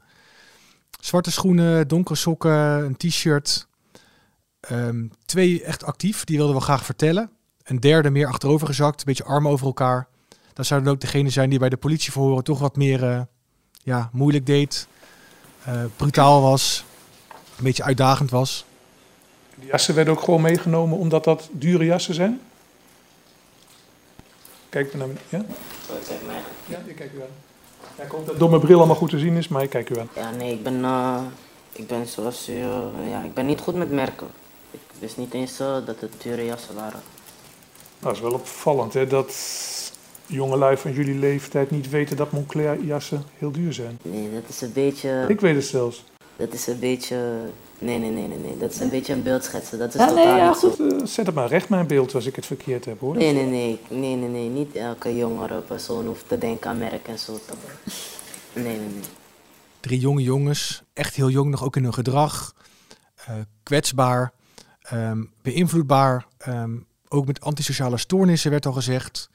Zwarte 1.01 1.31
schoenen, 1.31 1.89
donkere 1.89 2.19
sokken, 2.19 2.85
een 2.85 2.97
t-shirt. 2.97 3.67
Um, 4.71 5.11
twee 5.25 5.63
echt 5.63 5.85
actief, 5.85 6.25
die 6.25 6.37
wilden 6.37 6.57
we 6.57 6.63
graag 6.63 6.85
vertellen. 6.85 7.31
Een 7.63 7.81
derde 7.81 8.11
meer 8.11 8.27
achterover 8.27 8.67
gezakt, 8.67 8.99
een 8.99 9.07
beetje 9.07 9.25
armen 9.25 9.51
over 9.51 9.67
elkaar. 9.67 10.09
Dat 10.53 10.67
zouden 10.67 10.93
ook 10.93 11.01
degene 11.01 11.31
zijn 11.31 11.51
die 11.51 11.59
bij 11.59 11.69
de 11.69 11.77
politieverhoren 11.77 12.45
toch 12.45 12.59
wat 12.59 12.77
meer 12.77 13.03
uh, 13.03 13.23
ja, 13.83 14.11
moeilijk 14.13 14.47
deed. 14.47 14.87
Uh, 15.69 15.85
brutaal 15.97 16.43
was. 16.43 16.85
Een 17.57 17.65
beetje 17.65 17.83
uitdagend 17.83 18.31
was. 18.31 18.65
Die 19.63 19.71
jassen 19.71 19.95
werden 19.95 20.15
ook 20.15 20.21
gewoon 20.21 20.41
meegenomen 20.41 20.99
omdat 20.99 21.25
dat 21.25 21.49
dure 21.53 21.85
jassen 21.85 22.15
zijn? 22.15 22.41
Kijk 24.69 24.95
naar 24.95 25.07
ja? 25.29 25.45
Ja, 26.67 26.79
ik 26.87 26.97
kijk 26.97 27.13
u 27.13 27.21
aan. 27.21 27.27
Ja, 27.97 28.05
ik 28.05 28.11
hoop 28.11 28.27
dat 28.27 28.39
door 28.39 28.51
mijn 28.51 28.61
bril 28.61 28.79
allemaal 28.79 28.97
goed 28.97 29.11
te 29.11 29.19
zien 29.19 29.37
is, 29.37 29.49
maar 29.49 29.63
ik 29.63 29.71
kijk 29.71 29.91
u 29.91 29.99
aan. 29.99 30.09
Ja, 30.15 30.31
nee, 30.31 30.53
ik 30.53 30.63
ben, 30.63 30.79
uh, 30.79 31.21
ik 31.73 31.87
ben 31.87 32.07
zoals 32.07 32.49
u, 32.49 32.53
uh, 32.53 33.11
ja, 33.11 33.23
ik 33.23 33.35
ben 33.35 33.47
niet 33.47 33.61
goed 33.61 33.75
met 33.75 33.91
merken. 33.91 34.27
Ik 34.71 34.81
wist 34.99 35.17
niet 35.17 35.35
eens 35.35 35.61
uh, 35.61 35.87
dat 35.87 36.01
het 36.01 36.13
dure 36.23 36.45
jassen 36.45 36.75
waren. 36.75 37.01
Nou, 37.99 38.15
dat 38.15 38.15
is 38.15 38.21
wel 38.21 38.33
opvallend, 38.33 38.95
hè, 38.95 39.07
dat 39.07 39.35
jongelui 40.27 40.77
van 40.77 40.93
jullie 40.93 41.19
leeftijd 41.19 41.71
niet 41.71 41.91
weten 41.91 42.17
dat 42.17 42.33
Moncler 42.33 42.85
jassen 42.85 43.25
heel 43.39 43.51
duur 43.51 43.73
zijn. 43.73 43.99
Nee, 44.03 44.33
dat 44.33 44.49
is 44.49 44.61
een 44.61 44.73
beetje... 44.73 45.25
Ik 45.29 45.41
weet 45.41 45.55
het 45.55 45.65
zelfs. 45.65 46.05
Dat 46.37 46.53
is 46.53 46.67
een 46.67 46.79
beetje... 46.79 47.17
Nee, 47.83 47.99
nee, 47.99 48.11
nee, 48.11 48.29
nee, 48.29 48.39
nee. 48.39 48.57
Dat 48.57 48.71
is 48.71 48.81
een 48.81 48.89
beetje 48.89 49.13
een 49.13 49.23
beeldschetsen. 49.23 49.79
Dat 49.79 49.95
is 49.95 50.01
ja, 50.01 50.07
totaal 50.07 50.25
nee, 50.25 50.37
ja, 50.37 50.53
goed. 50.53 50.81
Uh, 50.81 51.05
zet 51.05 51.27
het 51.27 51.35
maar 51.35 51.49
recht, 51.49 51.69
mijn 51.69 51.87
beeld, 51.87 52.15
als 52.15 52.27
ik 52.27 52.37
het 52.37 52.47
verkeerd 52.47 52.85
heb, 52.85 53.01
hoor. 53.01 53.17
Nee, 53.17 53.33
nee, 53.33 53.47
nee. 53.47 53.81
Nee, 53.89 54.17
nee, 54.17 54.29
nee. 54.29 54.49
Niet 54.49 54.75
elke 54.75 55.17
jongere 55.17 55.61
persoon 55.61 56.07
hoeft 56.07 56.29
te 56.29 56.39
denken 56.39 56.71
aan 56.71 56.79
merk 56.79 57.09
en 57.09 57.19
zo. 57.19 57.41
Nee, 58.53 58.65
nee, 58.65 58.79
nee. 58.79 59.01
Drie 59.81 60.01
jonge 60.01 60.23
jongens, 60.23 60.83
echt 60.93 61.15
heel 61.15 61.31
jong 61.31 61.51
nog 61.51 61.65
ook 61.65 61.77
in 61.77 61.83
hun 61.83 61.95
gedrag. 61.95 62.55
Uh, 63.29 63.35
kwetsbaar, 63.63 64.33
um, 64.93 65.33
beïnvloedbaar, 65.43 66.27
um, 66.49 66.87
ook 67.09 67.27
met 67.27 67.41
antisociale 67.41 67.97
stoornissen 67.97 68.51
werd 68.51 68.67
al 68.67 68.73
gezegd. 68.73 69.31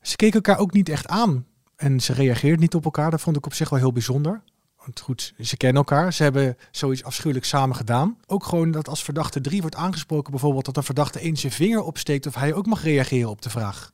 Ze 0.00 0.16
keken 0.16 0.34
elkaar 0.34 0.58
ook 0.58 0.72
niet 0.72 0.88
echt 0.88 1.06
aan. 1.06 1.46
En 1.76 2.00
ze 2.00 2.12
reageerden 2.12 2.60
niet 2.60 2.74
op 2.74 2.84
elkaar. 2.84 3.10
Dat 3.10 3.20
vond 3.20 3.36
ik 3.36 3.46
op 3.46 3.54
zich 3.54 3.68
wel 3.68 3.78
heel 3.78 3.92
bijzonder. 3.92 4.42
Want 4.84 5.00
goed, 5.00 5.34
ze 5.40 5.56
kennen 5.56 5.76
elkaar. 5.76 6.12
Ze 6.12 6.22
hebben 6.22 6.56
zoiets 6.70 7.04
afschuwelijk 7.04 7.46
samen 7.46 7.76
gedaan. 7.76 8.16
Ook 8.26 8.44
gewoon 8.44 8.70
dat 8.70 8.88
als 8.88 9.02
verdachte 9.02 9.40
3 9.40 9.60
wordt 9.60 9.76
aangesproken, 9.76 10.30
bijvoorbeeld 10.30 10.64
dat 10.64 10.76
een 10.76 10.82
verdachte 10.82 11.18
één 11.18 11.36
zijn 11.36 11.52
vinger 11.52 11.82
opsteekt 11.82 12.26
of 12.26 12.34
hij 12.34 12.54
ook 12.54 12.66
mag 12.66 12.82
reageren 12.82 13.30
op 13.30 13.42
de 13.42 13.50
vraag. 13.50 13.92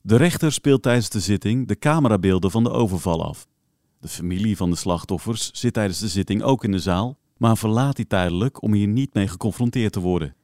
De 0.00 0.16
rechter 0.16 0.52
speelt 0.52 0.82
tijdens 0.82 1.08
de 1.08 1.20
zitting 1.20 1.68
de 1.68 1.78
camerabeelden 1.78 2.50
van 2.50 2.64
de 2.64 2.70
overval 2.70 3.24
af. 3.24 3.46
De 4.00 4.08
familie 4.08 4.56
van 4.56 4.70
de 4.70 4.76
slachtoffers 4.76 5.50
zit 5.52 5.72
tijdens 5.72 5.98
de 5.98 6.08
zitting 6.08 6.42
ook 6.42 6.64
in 6.64 6.72
de 6.72 6.78
zaal, 6.78 7.18
maar 7.36 7.56
verlaat 7.56 7.96
die 7.96 8.06
tijdelijk 8.06 8.62
om 8.62 8.72
hier 8.72 8.86
niet 8.86 9.14
mee 9.14 9.28
geconfronteerd 9.28 9.92
te 9.92 10.00
worden. 10.00 10.34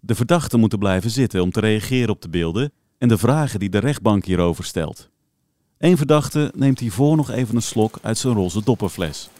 De 0.00 0.14
verdachten 0.14 0.60
moeten 0.60 0.78
blijven 0.78 1.10
zitten 1.10 1.42
om 1.42 1.50
te 1.50 1.60
reageren 1.60 2.10
op 2.10 2.22
de 2.22 2.28
beelden 2.28 2.72
en 2.98 3.08
de 3.08 3.18
vragen 3.18 3.60
die 3.60 3.68
de 3.68 3.78
rechtbank 3.78 4.24
hierover 4.24 4.64
stelt. 4.64 5.10
Eén 5.78 5.96
verdachte 5.96 6.52
neemt 6.54 6.78
hiervoor 6.78 7.16
nog 7.16 7.30
even 7.30 7.56
een 7.56 7.62
slok 7.62 7.98
uit 8.02 8.18
zijn 8.18 8.34
roze 8.34 8.64
dopperfles. 8.64 9.30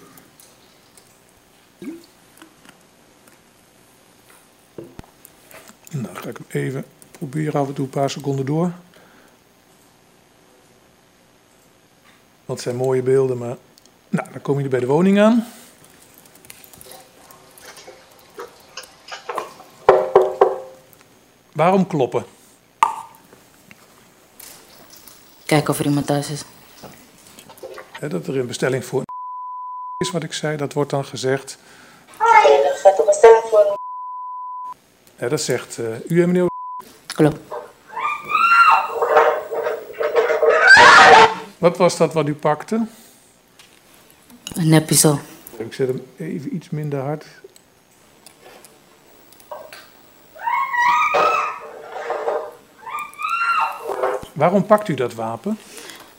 Nou, 5.91 6.17
ga 6.17 6.29
ik 6.29 6.37
hem 6.37 6.47
even 6.49 6.85
proberen 7.11 7.61
af 7.61 7.69
en 7.69 7.75
toe 7.75 7.85
een 7.85 7.91
paar 7.91 8.11
seconden 8.11 8.47
door. 8.47 8.73
Het 12.47 12.61
zijn 12.61 12.77
mooie 12.77 13.03
beelden, 13.03 13.39
maar... 13.39 13.57
Nou, 14.09 14.33
dan 14.33 14.41
kom 14.43 14.61
je 14.61 14.69
bij 14.69 14.81
de 14.81 14.87
woning 14.87 15.21
aan. 15.21 15.47
Waarom 21.53 21.87
kloppen? 21.87 22.25
Kijken 25.49 25.71
of 25.71 25.79
er 25.79 25.87
iemand 25.87 26.07
thuis 26.07 26.31
is. 26.31 26.45
Hè, 27.93 28.09
dat 28.09 28.27
er 28.27 28.39
een 28.39 28.47
bestelling 28.47 28.85
voor 28.85 29.03
is 29.97 30.11
wat 30.11 30.23
ik 30.23 30.33
zei, 30.33 30.57
dat 30.57 30.73
wordt 30.73 30.91
dan 30.91 31.05
gezegd. 31.05 31.59
Er 32.19 32.79
gaat 32.83 32.99
een 32.99 33.05
bestelling 33.07 33.45
voor 33.51 33.77
Hè, 35.17 35.29
dat 35.29 35.41
zegt 35.41 35.79
eh, 35.79 36.11
u 36.11 36.23
en 36.23 36.27
meneer. 36.27 36.47
Klopt. 37.07 37.39
Wat 41.59 41.77
was 41.77 41.97
dat 41.97 42.13
wat 42.13 42.29
u 42.29 42.35
pakte? 42.35 42.87
Een 44.55 44.69
neppiesel. 44.69 45.19
Ik 45.57 45.75
zet 45.75 45.89
hem 45.89 46.07
even 46.17 46.55
iets 46.55 46.71
minder 46.71 47.01
hard. 47.01 47.25
Waarom 54.39 54.67
pakt 54.67 54.89
u 54.89 54.95
dat 54.95 55.15
wapen? 55.15 55.59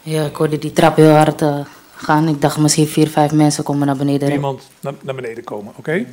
Ja, 0.01 0.25
ik 0.25 0.35
hoorde 0.35 0.57
die 0.57 0.73
trap 0.73 0.95
heel 0.95 1.09
hard 1.09 1.41
eh, 1.41 1.59
gaan. 1.95 2.27
Ik 2.27 2.41
dacht 2.41 2.57
misschien 2.57 2.87
vier, 2.87 3.07
vijf 3.07 3.31
mensen 3.31 3.63
komen 3.63 3.87
naar 3.87 3.95
beneden. 3.95 4.31
Iemand 4.31 4.69
naar, 4.79 4.93
naar 5.01 5.15
beneden 5.15 5.43
komen, 5.43 5.73
oké? 5.75 6.05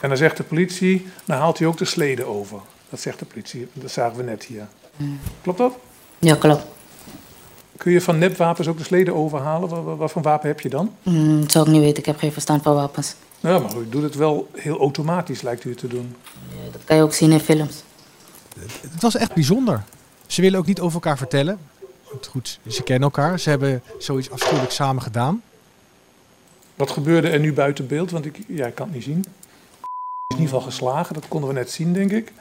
En 0.00 0.08
dan 0.08 0.16
zegt 0.16 0.36
de 0.36 0.42
politie, 0.42 1.06
dan 1.24 1.38
haalt 1.38 1.58
hij 1.58 1.66
ook 1.66 1.78
de 1.78 1.84
slede 1.84 2.24
over. 2.24 2.58
Dat 2.88 3.00
zegt 3.00 3.18
de 3.18 3.24
politie, 3.24 3.68
dat 3.72 3.90
zagen 3.90 4.16
we 4.16 4.22
net 4.22 4.44
hier. 4.44 4.66
Klopt 5.42 5.58
dat? 5.58 5.72
Ja, 6.18 6.34
klopt. 6.34 6.64
Kun 7.76 7.92
je 7.92 8.00
van 8.00 8.18
nepwapens 8.18 8.68
ook 8.68 8.78
de 8.78 8.84
slede 8.84 9.14
overhalen? 9.14 9.68
Wat, 9.68 9.84
wat, 9.84 9.96
wat 9.96 10.10
voor 10.10 10.22
wapen 10.22 10.48
heb 10.48 10.60
je 10.60 10.68
dan? 10.68 10.94
Mm, 11.02 11.40
dat 11.40 11.52
zou 11.52 11.66
ik 11.66 11.72
niet 11.72 11.80
weten. 11.80 11.98
Ik 11.98 12.06
heb 12.06 12.18
geen 12.18 12.32
verstand 12.32 12.62
van 12.62 12.74
wapens. 12.74 13.14
Ja, 13.40 13.58
maar 13.58 13.76
u 13.76 13.88
doet 13.88 14.02
het 14.02 14.14
wel 14.14 14.48
heel 14.52 14.78
automatisch, 14.78 15.42
lijkt 15.42 15.64
u 15.64 15.70
het 15.70 15.78
te 15.78 15.86
doen. 15.86 16.16
Ja, 16.48 16.70
dat 16.72 16.84
kan 16.84 16.96
je 16.96 17.02
ook 17.02 17.12
zien 17.12 17.32
in 17.32 17.40
films. 17.40 17.82
Het 18.90 19.02
was 19.02 19.16
echt 19.16 19.34
bijzonder. 19.34 19.82
Ze 20.26 20.40
willen 20.40 20.58
ook 20.58 20.66
niet 20.66 20.80
over 20.80 20.94
elkaar 20.94 21.18
vertellen. 21.18 21.58
Want 22.10 22.26
goed, 22.26 22.58
ze 22.68 22.82
kennen 22.82 23.04
elkaar. 23.04 23.38
Ze 23.38 23.48
hebben 23.48 23.82
zoiets 23.98 24.30
afschuwelijks 24.30 24.74
samen 24.74 25.02
gedaan. 25.02 25.42
Wat 26.74 26.90
gebeurde 26.90 27.28
er 27.28 27.40
nu 27.40 27.52
buiten 27.52 27.86
beeld? 27.86 28.10
Want 28.10 28.24
ik, 28.24 28.38
ja, 28.46 28.66
ik 28.66 28.74
kan 28.74 28.86
het 28.86 28.94
niet 28.94 29.04
zien. 29.04 29.18
is 29.18 29.26
in 30.26 30.42
ieder 30.42 30.44
geval 30.44 30.60
geslagen, 30.60 31.14
dat 31.14 31.28
konden 31.28 31.48
we 31.48 31.54
net 31.54 31.70
zien, 31.70 31.92
denk 31.92 32.10
ik. 32.10 32.32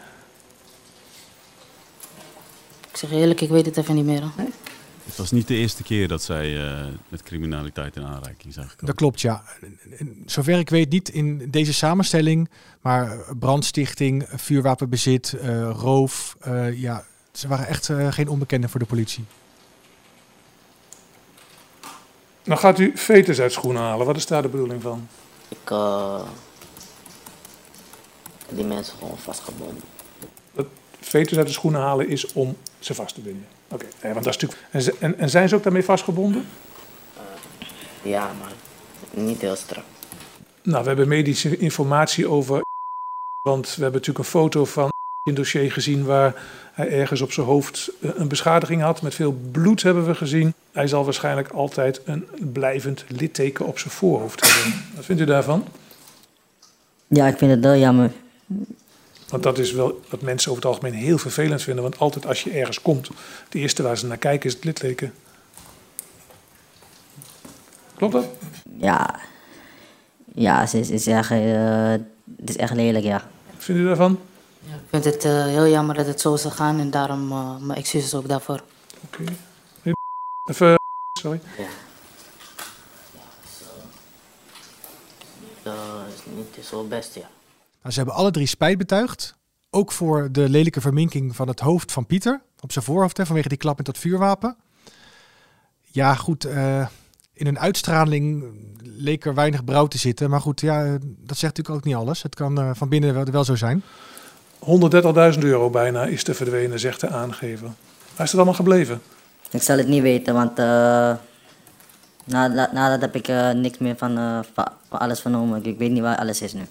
Ik 2.92 2.98
zeg 2.98 3.12
eerlijk, 3.12 3.42
ik 3.42 3.50
weet 3.50 3.66
het 3.66 3.78
even 3.78 3.96
niet 3.96 4.06
meer. 4.06 4.22
hoor. 4.22 4.46
Het 5.06 5.16
was 5.18 5.32
niet 5.32 5.48
de 5.48 5.56
eerste 5.56 5.84
keer 5.84 6.08
dat 6.08 6.22
zij 6.22 6.58
eh, 6.70 6.86
met 7.10 7.24
criminaliteit 7.24 7.96
in 7.96 8.04
aanraking 8.06 8.54
zijn 8.54 8.66
gekomen. 8.70 8.86
Dat 8.86 8.96
klopt, 8.96 9.22
ja. 9.22 9.44
En 10.00 10.24
Zover 10.26 10.60
ik 10.60 10.70
weet 10.70 10.90
niet 10.90 11.10
in 11.10 11.50
deze 11.50 11.74
samenstelling, 11.74 12.50
maar 12.82 13.18
brandstichting, 13.40 14.26
vuurwapenbezit, 14.36 15.34
eh, 15.34 15.70
roof. 15.76 16.36
eh, 16.40 16.82
ja, 16.82 17.06
ze 17.32 17.48
waren 17.48 17.68
echt 17.68 17.90
geen 18.10 18.28
onbekenden 18.28 18.70
voor 18.70 18.80
de 18.80 18.86
politie. 18.86 19.26
Dan 22.44 22.58
gaat 22.58 22.80
u 22.80 22.98
fetus 22.98 23.40
uit 23.40 23.52
schoenen 23.52 23.82
halen. 23.82 24.06
Wat 24.06 24.16
is 24.16 24.26
daar 24.26 24.42
de 24.42 24.48
bedoeling 24.48 24.82
van? 24.82 25.08
Ik 25.50 25.70
eh, 25.72 26.22
heb 28.48 28.56
die 28.56 28.66
mensen 28.66 28.98
gewoon 28.98 29.18
vastgebonden. 29.18 29.84
Fetus 31.00 31.38
uit 31.38 31.48
de 31.48 31.54
schoenen 31.54 31.82
halen 31.82 32.08
is 32.10 32.34
om 32.34 32.58
ze 32.80 32.94
vast 32.94 33.16
te 33.16 33.22
binden. 33.22 33.46
Oké, 33.72 33.86
nee, 34.04 34.14
want 34.14 34.26
dat 34.26 34.36
is 34.36 34.42
natuurlijk... 34.42 34.62
En, 34.72 34.96
en, 35.00 35.20
en 35.20 35.30
zijn 35.30 35.50
ze 35.50 35.56
ook 35.56 35.64
daarmee 35.64 35.84
vastgebonden? 35.84 36.46
Ja, 38.02 38.32
maar 38.40 38.52
niet 39.24 39.42
heel 39.42 39.56
strak. 39.56 39.84
Nou, 40.62 40.82
we 40.82 40.88
hebben 40.88 41.08
medische 41.08 41.58
informatie 41.58 42.28
over... 42.28 42.62
Want 43.42 43.66
we 43.66 43.82
hebben 43.82 44.00
natuurlijk 44.00 44.26
een 44.26 44.40
foto 44.40 44.66
van 44.66 44.90
in 45.24 45.32
het 45.34 45.36
dossier 45.36 45.72
gezien... 45.72 46.06
waar 46.06 46.44
hij 46.74 46.92
ergens 46.92 47.22
op 47.22 47.32
zijn 47.32 47.46
hoofd 47.46 47.92
eh, 48.02 48.10
een 48.16 48.28
beschadiging 48.28 48.82
had. 48.82 49.02
Met 49.02 49.16
veel 49.16 49.36
bloed 49.52 49.84
hebben 49.84 50.06
we 50.06 50.16
gezien. 50.16 50.54
Hij 50.72 50.88
zal 50.88 51.04
waarschijnlijk 51.04 51.50
altijd 51.50 52.02
een 52.06 52.28
blijvend 52.54 53.06
litteken 53.08 53.66
op 53.66 53.80
zijn 53.80 53.94
voorhoofd 53.94 54.42
hebben. 54.42 54.82
Wat 54.96 55.06
vindt 55.06 55.22
u 55.22 55.26
daarvan? 55.26 55.66
Ja, 57.08 57.28
ik 57.28 57.38
vind 57.38 57.52
het 57.52 57.60
wel 57.60 57.76
jammer. 57.76 58.12
Want 59.32 59.44
dat 59.44 59.58
is 59.58 59.72
wel 59.72 60.02
wat 60.10 60.22
mensen 60.22 60.52
over 60.52 60.64
het 60.64 60.72
algemeen 60.72 60.94
heel 60.94 61.18
vervelend 61.18 61.62
vinden. 61.62 61.84
Want 61.84 62.00
altijd 62.00 62.26
als 62.26 62.44
je 62.44 62.52
ergens 62.52 62.82
komt, 62.82 63.08
het 63.44 63.54
eerste 63.54 63.84
waar 63.84 63.98
ze 63.98 64.08
naar 64.08 64.18
kijken 64.18 64.50
is 64.50 64.56
het 64.56 64.64
litteken. 64.64 65.14
Klopt 67.96 68.14
dat? 68.14 68.26
Ja, 68.78 69.20
ja 70.34 70.66
ze, 70.66 70.84
ze 70.84 70.98
zeggen, 70.98 71.38
eh, 71.38 72.06
het 72.38 72.50
is 72.50 72.58
echt 72.58 72.74
lelijk, 72.74 73.04
ja. 73.04 73.30
Wat 73.54 73.64
vindt 73.64 73.82
u 73.82 73.86
daarvan? 73.86 74.20
Ja, 74.60 74.74
ik 74.74 74.82
vind 74.90 75.06
het 75.06 75.26
eh, 75.26 75.46
heel 75.46 75.68
jammer 75.68 75.96
dat 75.96 76.06
het 76.06 76.22
zo 76.22 76.34
is 76.34 76.42
gegaan 76.42 76.80
en 76.80 76.92
daarom 76.92 77.32
eh, 77.32 77.58
mijn 77.58 77.80
excuses 77.80 78.14
ook 78.14 78.28
daarvoor. 78.28 78.64
Oké. 79.06 79.24
Even, 80.44 80.76
sorry. 81.20 81.42
Dat 85.64 85.76
is 86.16 86.34
niet 86.36 86.66
zo 86.66 86.84
best, 86.84 87.16
ja. 87.16 87.30
Nou, 87.82 87.94
ze 87.94 88.00
hebben 88.00 88.16
alle 88.16 88.32
drie 88.32 88.48
spijt 88.48 88.78
betuigd. 88.78 89.36
Ook 89.70 89.92
voor 89.92 90.32
de 90.32 90.50
lelijke 90.50 90.82
verminking 90.82 91.36
van 91.36 91.48
het 91.48 91.60
hoofd 91.60 91.92
van 91.92 92.06
Pieter. 92.06 92.42
Op 92.60 92.72
zijn 92.72 92.86
voorhoofd, 92.86 93.18
hè, 93.18 93.26
vanwege 93.26 93.48
die 93.48 93.58
klap 93.58 93.78
met 93.78 93.86
dat 93.86 93.98
vuurwapen. 93.98 94.56
Ja, 95.82 96.16
goed. 96.16 96.46
eh, 96.46 96.88
in 97.34 97.46
hun 97.46 97.60
uitstraling 97.60 98.46
leek 98.84 99.26
er 99.26 99.34
weinig 99.34 99.64
brouw 99.64 99.88
te 99.88 99.98
zitten. 99.98 100.30
Maar 100.30 100.42
goed, 100.42 100.62
ja, 100.62 100.86
eh, 100.86 100.92
dat 101.02 101.38
zegt 101.38 101.58
natuurlijk 101.58 101.70
ook 101.70 101.84
niet 101.84 101.96
alles. 101.96 102.22
Het 102.22 102.36
kan 102.36 102.60
eh, 102.60 102.70
van 102.74 102.90
binnen 102.90 103.14
wel, 103.14 103.24
wel 103.26 103.44
zo 103.44 103.56
zijn. 103.56 103.84
130.000 104.60 105.44
euro 105.44 105.70
bijna 105.70 106.06
is 106.06 106.24
te 106.24 106.34
verdwenen, 106.34 106.80
zegt 106.80 107.00
de 107.00 107.10
aangever. 107.10 107.68
Waar 108.16 108.26
is 108.26 108.32
het 108.32 108.36
allemaal 108.36 108.54
gebleven? 108.54 109.02
Ik 109.52 109.62
zal 109.62 109.78
het 109.78 109.88
niet 109.88 110.02
weten, 110.02 110.34
want 110.34 110.60
eh 110.60 111.14
na, 112.24 112.48
na, 112.48 112.70
nadat 112.74 113.02
heb 113.02 113.16
ik 113.16 113.28
niks 113.56 113.78
meer 113.78 113.96
van, 113.98 114.18
eh, 114.18 114.40
van, 114.54 114.68
alles 114.90 115.20
vernomen. 115.20 115.60
Ik, 115.60 115.66
ik 115.66 115.78
weet 115.78 115.92
niet 115.92 116.02
waar 116.02 116.18
alles 116.18 116.42
is 116.42 116.54
nu. 116.54 116.62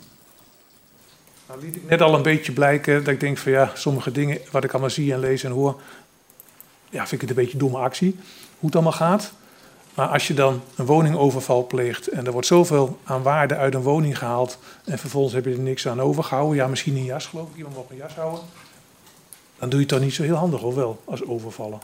Nou, 1.50 1.62
liet 1.62 1.76
ik 1.76 1.88
net 1.88 2.00
al 2.00 2.14
een 2.14 2.23
beetje 2.23 2.52
blijken 2.52 3.04
dat 3.04 3.14
ik 3.14 3.21
denk 3.21 3.38
van 3.38 3.52
ja, 3.52 3.71
sommige 3.75 4.12
dingen 4.12 4.38
wat 4.50 4.64
ik 4.64 4.71
allemaal 4.71 4.90
zie 4.90 5.12
en 5.12 5.19
lees 5.19 5.45
en 5.45 5.50
hoor, 5.50 5.80
ja, 6.90 7.07
vind 7.07 7.12
ik 7.12 7.21
het 7.21 7.30
een 7.30 7.37
beetje 7.37 7.52
een 7.52 7.59
domme 7.59 7.78
actie, 7.78 8.16
hoe 8.59 8.66
het 8.66 8.75
allemaal 8.75 8.92
gaat. 8.92 9.33
Maar 9.95 10.07
als 10.07 10.26
je 10.26 10.35
dan 10.35 10.62
een 10.76 10.87
woningoverval 10.87 11.66
pleegt 11.66 12.09
en 12.09 12.26
er 12.26 12.33
wordt 12.33 12.47
zoveel 12.47 12.99
aan 13.04 13.23
waarde 13.23 13.57
uit 13.57 13.75
een 13.75 13.83
woning 13.83 14.19
gehaald 14.19 14.59
en 14.85 14.99
vervolgens 14.99 15.35
heb 15.35 15.45
je 15.45 15.52
er 15.52 15.59
niks 15.59 15.88
aan 15.88 16.00
overgehouden, 16.00 16.57
ja, 16.57 16.66
misschien 16.66 16.97
een 16.97 17.04
jas 17.04 17.26
geloof 17.26 17.49
ik, 17.50 17.57
iemand 17.57 17.76
mag 17.76 17.85
een 17.90 17.97
jas 17.97 18.14
houden, 18.14 18.40
dan 19.59 19.69
doe 19.69 19.80
je 19.80 19.87
het 19.87 19.95
toch 19.95 20.04
niet 20.04 20.14
zo 20.14 20.23
heel 20.23 20.35
handig 20.35 20.62
of 20.62 20.75
wel, 20.75 21.02
als 21.04 21.25
overvallen. 21.25 21.78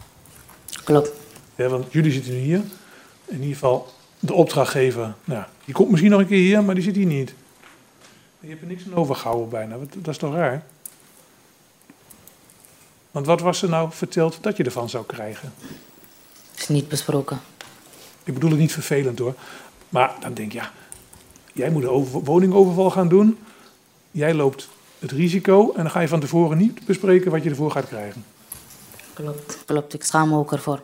Klopt. 0.85 1.13
Ja, 1.55 1.69
want 1.69 1.93
jullie 1.93 2.13
zitten 2.13 2.33
nu 2.33 2.39
hier, 2.39 2.63
in 3.25 3.41
ieder 3.41 3.53
geval 3.55 3.93
de 4.19 4.35
opdrachtgever, 4.35 5.15
nou, 5.25 5.45
die 5.65 5.75
komt 5.75 5.91
misschien 5.91 6.11
nog 6.11 6.21
een 6.21 6.27
keer 6.27 6.39
hier, 6.39 6.65
maar 6.65 6.75
die 6.75 6.85
zit 6.85 6.97
hier 6.97 7.07
niet. 7.07 7.35
Je 8.47 8.53
hebt 8.53 8.65
er 8.65 8.69
niks 8.69 8.85
aan 8.87 8.95
overgehouden 8.95 9.49
bijna. 9.49 9.77
Dat 9.97 10.09
is 10.15 10.19
toch 10.19 10.35
raar? 10.35 10.65
Want 13.11 13.27
wat 13.27 13.41
was 13.41 13.63
er 13.63 13.69
nou 13.69 13.93
verteld 13.93 14.39
dat 14.41 14.57
je 14.57 14.65
ervan 14.65 14.89
zou 14.89 15.07
krijgen? 15.07 15.53
Is 16.57 16.69
niet 16.69 16.89
besproken. 16.89 17.41
Ik 18.25 18.35
bedoel 18.35 18.51
het 18.51 18.59
niet 18.59 18.73
vervelend 18.73 19.19
hoor. 19.19 19.35
Maar 19.89 20.15
dan 20.21 20.35
denk 20.35 20.53
je, 20.53 20.59
ja, 20.59 20.73
jij 21.53 21.71
moet 21.71 21.83
een 21.83 21.89
over- 21.89 22.21
woningoverval 22.21 22.91
gaan 22.91 23.09
doen. 23.09 23.39
Jij 24.11 24.35
loopt 24.35 24.69
het 24.99 25.11
risico 25.11 25.73
en 25.73 25.83
dan 25.83 25.91
ga 25.91 26.01
je 26.01 26.09
van 26.09 26.21
tevoren 26.21 26.59
niet 26.59 26.85
bespreken 26.87 27.31
wat 27.31 27.43
je 27.43 27.51
ervoor 27.51 27.71
gaat 27.71 27.89
krijgen. 27.89 28.25
Klopt. 29.13 29.59
Klopt, 29.65 29.95
ik 29.95 30.05
schaam 30.05 30.29
me 30.29 30.37
ook 30.37 30.53
ervoor. 30.53 30.83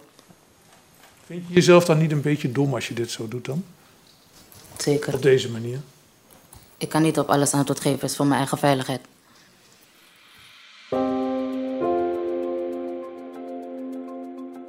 Vind 1.26 1.44
je 1.48 1.54
jezelf 1.54 1.84
dan 1.84 1.98
niet 1.98 2.12
een 2.12 2.20
beetje 2.20 2.52
dom 2.52 2.74
als 2.74 2.88
je 2.88 2.94
dit 2.94 3.10
zo 3.10 3.28
doet 3.28 3.44
dan? 3.44 3.64
Zeker. 4.76 5.14
Op 5.14 5.22
deze 5.22 5.50
manier? 5.50 5.80
Ik 6.82 6.88
kan 6.88 7.02
niet 7.02 7.18
op 7.18 7.28
alles 7.28 7.52
antwoord 7.52 7.80
geven, 7.80 8.02
is 8.02 8.16
voor 8.16 8.26
mijn 8.26 8.38
eigen 8.38 8.58
veiligheid. 8.58 9.00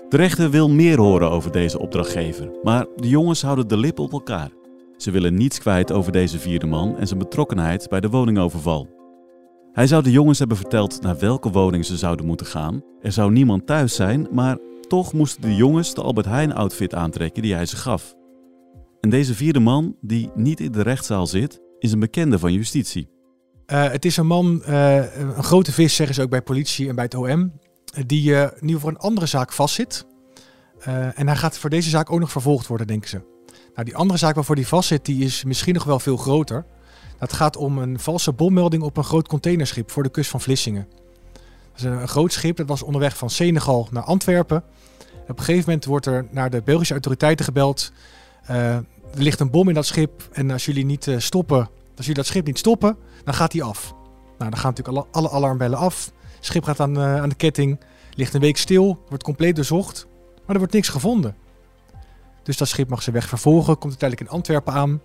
De 0.10 0.18
rechter 0.18 0.50
wil 0.50 0.70
meer 0.70 1.00
horen 1.00 1.30
over 1.30 1.52
deze 1.52 1.80
opdrachtgever, 1.80 2.52
maar 2.64 2.86
de 2.96 3.10
jongens 3.10 3.42
houden 3.42 3.68
de 3.68 3.78
lip 3.78 4.00
op 4.00 4.12
elkaar. 4.12 4.52
Ze 4.98 5.12
willen 5.12 5.34
niets 5.34 5.60
kwijt 5.60 5.92
over 5.92 6.12
deze 6.12 6.40
vierde 6.40 6.66
man 6.66 6.98
en 6.98 7.08
zijn 7.08 7.20
betrokkenheid 7.20 7.90
bij 7.90 8.00
de 8.00 8.10
woningoverval. 8.10 8.88
Hij 9.72 9.88
zou 9.88 10.04
de 10.04 10.12
jongens 10.12 10.40
hebben 10.40 10.58
verteld 10.58 11.02
naar 11.02 11.20
welke 11.20 11.50
woning 11.50 11.86
ze 11.86 11.98
zouden 11.98 12.26
moeten 12.26 12.46
gaan. 12.46 12.82
Er 13.02 13.12
zou 13.12 13.32
niemand 13.32 13.68
thuis 13.68 13.96
zijn, 13.96 14.28
maar 14.32 14.58
toch 14.88 15.14
moesten 15.14 15.42
de 15.42 15.56
jongens 15.56 15.94
de 15.94 16.02
Albert 16.02 16.26
Heijn 16.26 16.54
outfit 16.54 16.96
aantrekken 16.96 17.42
die 17.42 17.54
hij 17.54 17.66
ze 17.66 17.76
gaf. 17.76 18.16
En 19.00 19.10
deze 19.10 19.34
vierde 19.34 19.60
man, 19.60 19.96
die 20.02 20.30
niet 20.36 20.60
in 20.60 20.72
de 20.72 20.82
rechtszaal 20.82 21.28
zit, 21.28 21.62
is 21.84 21.92
een 21.92 22.00
bekende 22.00 22.40
van 22.40 22.54
justitie. 22.54 23.10
Eh, 23.66 23.92
het 23.92 24.06
is 24.06 24.18
een 24.18 24.28
man, 24.28 24.64
eh, 24.64 25.18
een 25.18 25.44
grote 25.44 25.72
vis 25.72 25.96
zeggen 25.96 26.16
ze 26.16 26.22
ook 26.22 26.30
bij 26.30 26.42
politie 26.42 26.90
en 26.90 26.96
bij 26.96 27.04
het 27.04 27.16
OM, 27.16 27.54
die 28.06 28.22
ieder 28.22 28.54
geval 28.60 28.80
voor 28.80 28.90
een 28.90 28.98
andere 28.98 29.26
zaak 29.26 29.54
vastzit. 29.54 30.06
Eh, 30.80 31.20
en 31.20 31.28
hij 31.28 31.36
gaat 31.36 31.58
voor 31.58 31.70
deze 31.70 31.90
zaak 31.90 32.12
ook 32.12 32.20
nog 32.20 32.32
vervolgd 32.32 32.68
worden, 32.68 32.88
denken 32.88 33.10
ze. 33.10 33.22
Nou, 33.74 33.86
die 33.86 33.96
andere 33.96 34.20
zaak 34.20 34.36
waarvoor 34.36 34.56
hij 34.56 34.66
vastzit, 34.66 35.06
die 35.06 35.24
is 35.24 35.44
misschien 35.44 35.74
nog 35.74 35.84
wel 35.84 36.00
veel 36.00 36.18
groter. 36.18 36.66
Dat 37.20 37.34
gaat 37.34 37.58
om 37.58 37.78
een 37.78 38.00
valse 38.00 38.34
bommelding 38.34 38.84
op 38.84 38.98
een 38.98 39.04
groot 39.04 39.28
containerschip 39.28 39.92
voor 39.92 40.04
de 40.04 40.12
kust 40.12 40.30
van 40.30 40.42
Vlissingen. 40.42 40.88
Dat 41.34 41.78
is 41.78 41.84
een, 41.84 42.08
groot 42.08 42.32
schip, 42.34 42.58
dat 42.58 42.68
was 42.68 42.84
onderweg 42.84 43.18
van 43.18 43.30
Senegal 43.30 43.88
naar 43.92 44.04
Antwerpen. 44.04 44.64
Op 45.28 45.38
een 45.38 45.44
gegeven 45.44 45.66
moment 45.66 45.86
wordt 45.86 46.06
er 46.06 46.26
naar 46.32 46.50
de 46.50 46.62
Belgische 46.62 46.94
autoriteiten 46.94 47.46
gebeld. 47.46 47.92
Er 49.16 49.24
ligt 49.24 49.40
een 49.40 49.50
bom 49.50 49.68
in 49.68 49.74
dat 49.74 49.86
schip 49.86 50.30
en 50.32 50.52
als 50.52 50.66
jullie 50.66 50.86
niet 50.86 51.08
eh, 51.08 51.18
stoppen, 51.18 51.58
als 51.96 52.06
jullie 52.06 52.14
dat 52.14 52.26
schip 52.26 52.46
niet 52.46 52.58
stoppen, 52.58 52.98
dan 53.24 53.34
gaat 53.34 53.52
die 53.52 53.64
af. 53.64 53.94
Nou, 54.38 54.52
dan 54.52 54.60
gaan 54.60 54.74
natuurlijk 54.76 55.08
alle, 55.12 55.30
alarmbellen 55.30 55.78
af. 55.78 56.12
Het 56.36 56.46
schip 56.46 56.64
gaat 56.64 56.80
aan, 56.80 56.98
eh, 56.98 57.22
aan 57.22 57.30
de 57.30 57.36
ketting, 57.36 57.80
ligt 58.14 58.34
een 58.34 58.42
week 58.42 58.58
stil, 58.58 59.00
wordt 59.10 59.24
compleet 59.24 59.56
doorzocht, 59.56 60.08
maar 60.36 60.56
er 60.56 60.58
wordt 60.58 60.74
niks 60.74 60.90
gevonden. 60.90 61.36
Dus 62.44 62.58
dat 62.58 62.68
schip 62.68 62.90
mag 62.90 63.04
zijn 63.04 63.16
weg 63.16 63.28
vervolgen, 63.28 63.78
komt 63.78 63.92
uiteindelijk 63.92 64.30
in 64.30 64.36
Antwerpen 64.36 64.74
aan. 64.74 65.02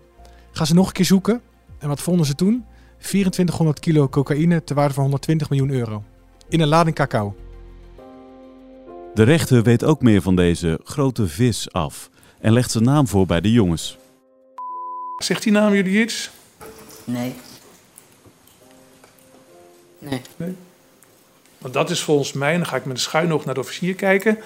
Gaan 0.52 0.66
ze 0.66 0.74
nog 0.74 0.86
een 0.86 0.92
keer 0.92 1.04
zoeken. 1.04 1.40
En 1.78 1.88
wat 1.88 2.00
vonden 2.00 2.26
ze 2.26 2.34
toen? 2.34 2.64
2400 2.98 3.80
kilo 3.80 4.08
cocaïne 4.08 4.64
ter 4.64 4.74
waarde 4.74 4.94
van 4.94 5.02
120 5.02 5.50
miljoen 5.50 5.70
euro. 5.70 6.02
In 6.48 6.60
een 6.60 6.68
lading 6.68 6.96
cacao. 6.96 7.34
De 9.14 9.22
rechter 9.22 9.62
weet 9.62 9.84
ook 9.84 10.02
meer 10.02 10.22
van 10.22 10.36
deze 10.36 10.80
grote 10.84 11.28
vis 11.28 11.72
af 11.72 12.10
en 12.40 12.52
legt 12.52 12.70
zijn 12.70 12.84
naam 12.84 13.08
voor 13.08 13.26
bij 13.26 13.40
de 13.40 13.52
jongens. 13.52 13.98
Zegt 15.18 15.42
die 15.42 15.52
naam 15.52 15.74
jullie 15.74 16.02
iets? 16.02 16.30
Nee. 17.04 17.34
Nee. 19.98 20.22
Want 21.58 21.74
dat 21.74 21.90
is 21.90 22.02
volgens 22.02 22.32
mij, 22.32 22.56
dan 22.56 22.66
ga 22.66 22.76
ik 22.76 22.84
met 22.84 22.96
een 22.96 23.02
schuin 23.02 23.32
oog 23.32 23.44
naar 23.44 23.54
de 23.54 23.60
officier 23.60 23.94
kijken, 23.94 24.38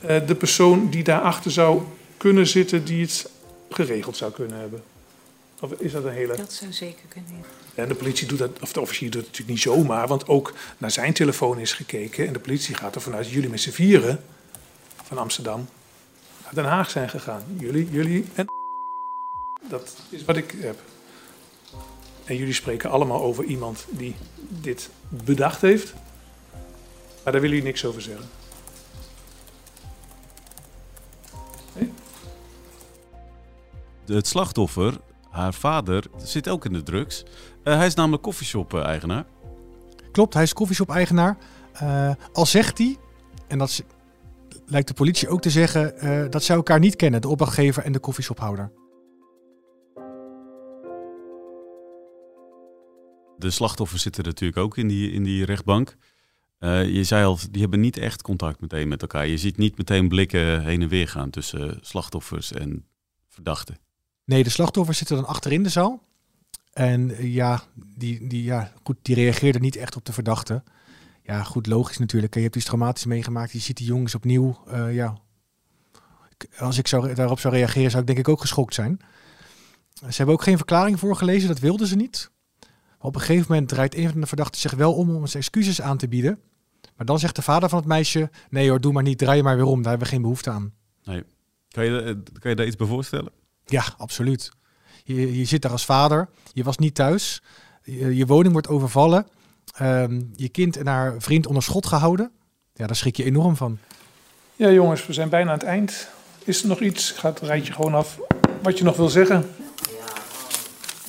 eh, 0.00 0.26
de 0.26 0.34
persoon 0.34 0.90
die 0.90 1.04
daarachter 1.04 1.50
zou 1.50 1.82
kunnen 2.16 2.46
zitten 2.46 2.84
die 2.84 3.02
het 3.02 3.30
geregeld 3.70 4.16
zou 4.16 4.32
kunnen 4.32 4.58
hebben. 4.58 4.82
Of 5.60 5.72
is 5.72 5.92
dat 5.92 6.04
een 6.04 6.12
hele... 6.12 6.36
Dat 6.36 6.52
zou 6.52 6.72
zeker 6.72 7.06
kunnen. 7.08 7.44
En 7.74 7.88
de 7.88 7.94
politie 7.94 8.26
doet 8.26 8.38
dat, 8.38 8.50
of 8.60 8.72
de 8.72 8.80
officier 8.80 9.10
doet 9.10 9.20
het 9.20 9.30
natuurlijk 9.30 9.66
niet 9.66 9.74
zomaar, 9.74 10.08
want 10.08 10.28
ook 10.28 10.52
naar 10.78 10.90
zijn 10.90 11.12
telefoon 11.12 11.58
is 11.58 11.72
gekeken. 11.72 12.26
En 12.26 12.32
de 12.32 12.38
politie 12.38 12.74
gaat 12.74 12.94
ervan 12.94 13.14
uit 13.14 13.24
dat 13.24 13.32
jullie 13.32 13.50
met 13.50 13.60
z'n 13.60 13.70
vieren 13.70 14.24
van 15.04 15.18
Amsterdam 15.18 15.68
naar 16.52 16.64
Den 16.64 16.72
Haag 16.72 16.90
zijn 16.90 17.08
gegaan. 17.08 17.42
Jullie, 17.58 17.90
jullie 17.90 18.26
en. 18.34 18.46
Dat 19.68 19.96
is 20.08 20.24
wat 20.24 20.36
ik 20.36 20.54
heb. 20.58 20.78
En 22.24 22.36
jullie 22.36 22.54
spreken 22.54 22.90
allemaal 22.90 23.22
over 23.22 23.44
iemand 23.44 23.86
die 23.90 24.14
dit 24.48 24.90
bedacht 25.08 25.60
heeft. 25.60 25.94
Maar 27.24 27.32
daar 27.32 27.40
willen 27.40 27.48
jullie 27.56 27.62
niks 27.62 27.84
over 27.84 28.02
zeggen. 28.02 28.28
Het 34.06 34.26
slachtoffer, 34.26 35.00
haar 35.30 35.54
vader, 35.54 36.04
zit 36.16 36.48
ook 36.48 36.64
in 36.64 36.72
de 36.72 36.82
drugs. 36.82 37.24
Eh, 37.62 37.76
hij 37.76 37.86
is 37.86 37.94
namelijk 37.94 38.22
koffieshop-eigenaar. 38.22 39.24
Klopt, 40.12 40.34
hij 40.34 40.42
is 40.42 40.52
koffieshop-eigenaar. 40.52 41.36
Eh, 41.72 42.10
al 42.32 42.46
zegt 42.46 42.78
hij, 42.78 42.96
en 43.46 43.58
dat 43.58 43.68
is- 43.68 43.82
lijkt 44.70 44.88
de 44.88 44.94
politie 44.94 45.28
ook 45.28 45.40
te 45.40 45.50
zeggen, 45.50 45.98
eh, 45.98 46.30
dat 46.30 46.42
zij 46.42 46.56
elkaar 46.56 46.78
niet 46.78 46.96
kennen, 46.96 47.20
de 47.20 47.28
opdrachtgever 47.28 47.82
en 47.82 47.92
de 47.92 47.98
koffieshophouder. 47.98 48.72
De 53.38 53.50
slachtoffers 53.50 54.02
zitten 54.02 54.24
natuurlijk 54.24 54.60
ook 54.60 54.76
in 54.76 54.88
die, 54.88 55.12
in 55.12 55.22
die 55.22 55.44
rechtbank. 55.44 55.96
Eh, 56.58 56.88
je 56.94 57.04
zei 57.04 57.24
al, 57.24 57.38
die 57.50 57.60
hebben 57.60 57.80
niet 57.80 57.96
echt 57.96 58.22
contact 58.22 58.60
meteen 58.60 58.88
met 58.88 59.02
elkaar. 59.02 59.26
Je 59.26 59.38
ziet 59.38 59.56
niet 59.56 59.78
meteen 59.78 60.08
blikken 60.08 60.62
heen 60.62 60.82
en 60.82 60.88
weer 60.88 61.08
gaan 61.08 61.30
tussen 61.30 61.78
slachtoffers 61.80 62.52
en 62.52 62.86
verdachten. 63.28 63.78
Nee, 64.24 64.42
de 64.42 64.50
slachtoffers 64.50 64.98
zitten 64.98 65.16
dan 65.16 65.26
achterin 65.26 65.62
de 65.62 65.68
zaal. 65.68 66.02
En 66.72 67.10
eh, 67.10 67.34
ja, 67.34 67.62
die, 67.74 68.26
die, 68.26 68.42
ja, 68.42 68.72
goed, 68.82 68.96
die 69.02 69.14
reageerden 69.14 69.62
niet 69.62 69.76
echt 69.76 69.96
op 69.96 70.04
de 70.04 70.12
verdachte. 70.12 70.62
Ja, 71.22 71.42
goed, 71.42 71.66
logisch 71.66 71.98
natuurlijk. 71.98 72.34
Je 72.34 72.40
hebt 72.40 72.56
iets 72.56 72.64
traumatisch 72.64 73.04
meegemaakt. 73.04 73.52
Je 73.52 73.58
ziet 73.58 73.76
die 73.76 73.86
jongens 73.86 74.14
opnieuw. 74.14 74.62
eh, 74.66 74.94
ja. 74.94 75.18
Als 76.58 76.78
ik 76.78 76.86
zou, 76.86 77.14
daarop 77.14 77.38
zou 77.40 77.54
reageren, 77.54 77.90
zou 77.90 78.00
ik 78.00 78.06
denk 78.06 78.18
ik 78.18 78.28
ook 78.28 78.40
geschokt 78.40 78.74
zijn. 78.74 79.00
Ze 79.94 80.16
hebben 80.16 80.34
ook 80.34 80.42
geen 80.42 80.56
verklaring 80.56 80.98
voorgelezen, 80.98 81.48
dat 81.48 81.58
wilden 81.58 81.86
ze 81.86 81.96
niet. 81.96 82.30
Op 83.00 83.14
een 83.14 83.20
gegeven 83.20 83.46
moment 83.48 83.68
draait 83.68 83.94
een 83.94 84.10
van 84.10 84.20
de 84.20 84.26
verdachten 84.26 84.60
zich 84.60 84.72
wel 84.74 84.94
om 84.94 85.14
om 85.14 85.26
zijn 85.26 85.42
excuses 85.42 85.80
aan 85.80 85.96
te 85.96 86.08
bieden. 86.08 86.38
Maar 86.96 87.06
dan 87.06 87.18
zegt 87.18 87.36
de 87.36 87.42
vader 87.42 87.68
van 87.68 87.78
het 87.78 87.88
meisje: 87.88 88.30
Nee 88.50 88.68
hoor, 88.68 88.80
doe 88.80 88.92
maar 88.92 89.02
niet, 89.02 89.18
draai 89.18 89.36
je 89.36 89.42
maar 89.42 89.56
weer 89.56 89.64
om, 89.64 89.82
daar 89.82 89.90
hebben 89.90 90.06
we 90.06 90.12
geen 90.12 90.22
behoefte 90.22 90.50
aan. 90.50 90.72
Kan 91.68 91.84
je, 91.84 92.00
eh, 92.00 92.14
kan 92.40 92.50
je 92.50 92.56
daar 92.56 92.66
iets 92.66 92.76
bij 92.76 92.86
voorstellen? 92.86 93.32
Ja, 93.64 93.84
absoluut. 93.96 94.50
Je, 95.04 95.38
je 95.38 95.44
zit 95.44 95.62
daar 95.62 95.72
als 95.72 95.84
vader, 95.84 96.28
je 96.52 96.62
was 96.64 96.78
niet 96.78 96.94
thuis, 96.94 97.42
je, 97.82 98.16
je 98.16 98.26
woning 98.26 98.52
wordt 98.52 98.68
overvallen, 98.68 99.26
ehm, 99.80 100.20
je 100.34 100.48
kind 100.48 100.76
en 100.76 100.86
haar 100.86 101.14
vriend 101.18 101.46
onder 101.46 101.62
schot 101.62 101.86
gehouden. 101.86 102.30
Ja, 102.74 102.86
daar 102.86 102.96
schrik 102.96 103.16
je 103.16 103.24
enorm 103.24 103.56
van. 103.56 103.78
Ja, 104.56 104.70
jongens, 104.70 105.06
we 105.06 105.12
zijn 105.12 105.28
bijna 105.28 105.50
aan 105.50 105.58
het 105.58 105.66
eind. 105.66 106.08
Is 106.44 106.62
er 106.62 106.68
nog 106.68 106.80
iets? 106.80 107.10
Ik 107.10 107.16
ga 107.16 107.28
het 107.28 107.40
rijtje 107.40 107.72
gewoon 107.72 107.94
af. 107.94 108.18
Wat 108.62 108.78
je 108.78 108.84
nog 108.84 108.96
wil 108.96 109.08
zeggen? 109.08 109.50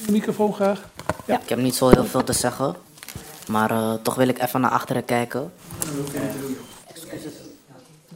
De 0.06 0.12
microfoon 0.12 0.54
graag. 0.54 0.90
Ik 1.26 1.50
heb 1.50 1.60
niet 1.60 1.76
zo 1.76 1.90
heel 1.90 2.06
veel 2.06 2.24
te 2.24 2.34
zeggen. 2.34 2.76
Maar 3.48 3.72
eh, 3.72 3.94
toch 3.94 4.16
wil 4.16 4.28
ik 4.28 4.42
even 4.42 4.62
naar 4.62 4.72
achteren 4.72 5.06
kijken. 5.06 5.52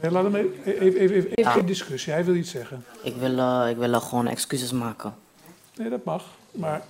Nee, 0.00 0.10
laat 0.10 0.24
hem 0.24 0.34
even, 0.34 0.64
even, 0.64 1.00
even, 1.00 1.16
even, 1.16 1.30
even 1.34 1.52
geen 1.52 1.66
discussie. 1.66 2.12
Hij 2.12 2.24
wil 2.24 2.34
iets 2.34 2.50
zeggen. 2.50 2.84
Ik 3.02 3.16
wil, 3.16 3.38
eh, 3.38 3.70
ik 3.70 3.76
wil 3.76 4.00
gewoon 4.00 4.26
excuses 4.26 4.72
maken. 4.72 5.14
Nee, 5.76 5.88
dat 5.88 6.04
mag. 6.04 6.24
Maar 6.50 6.82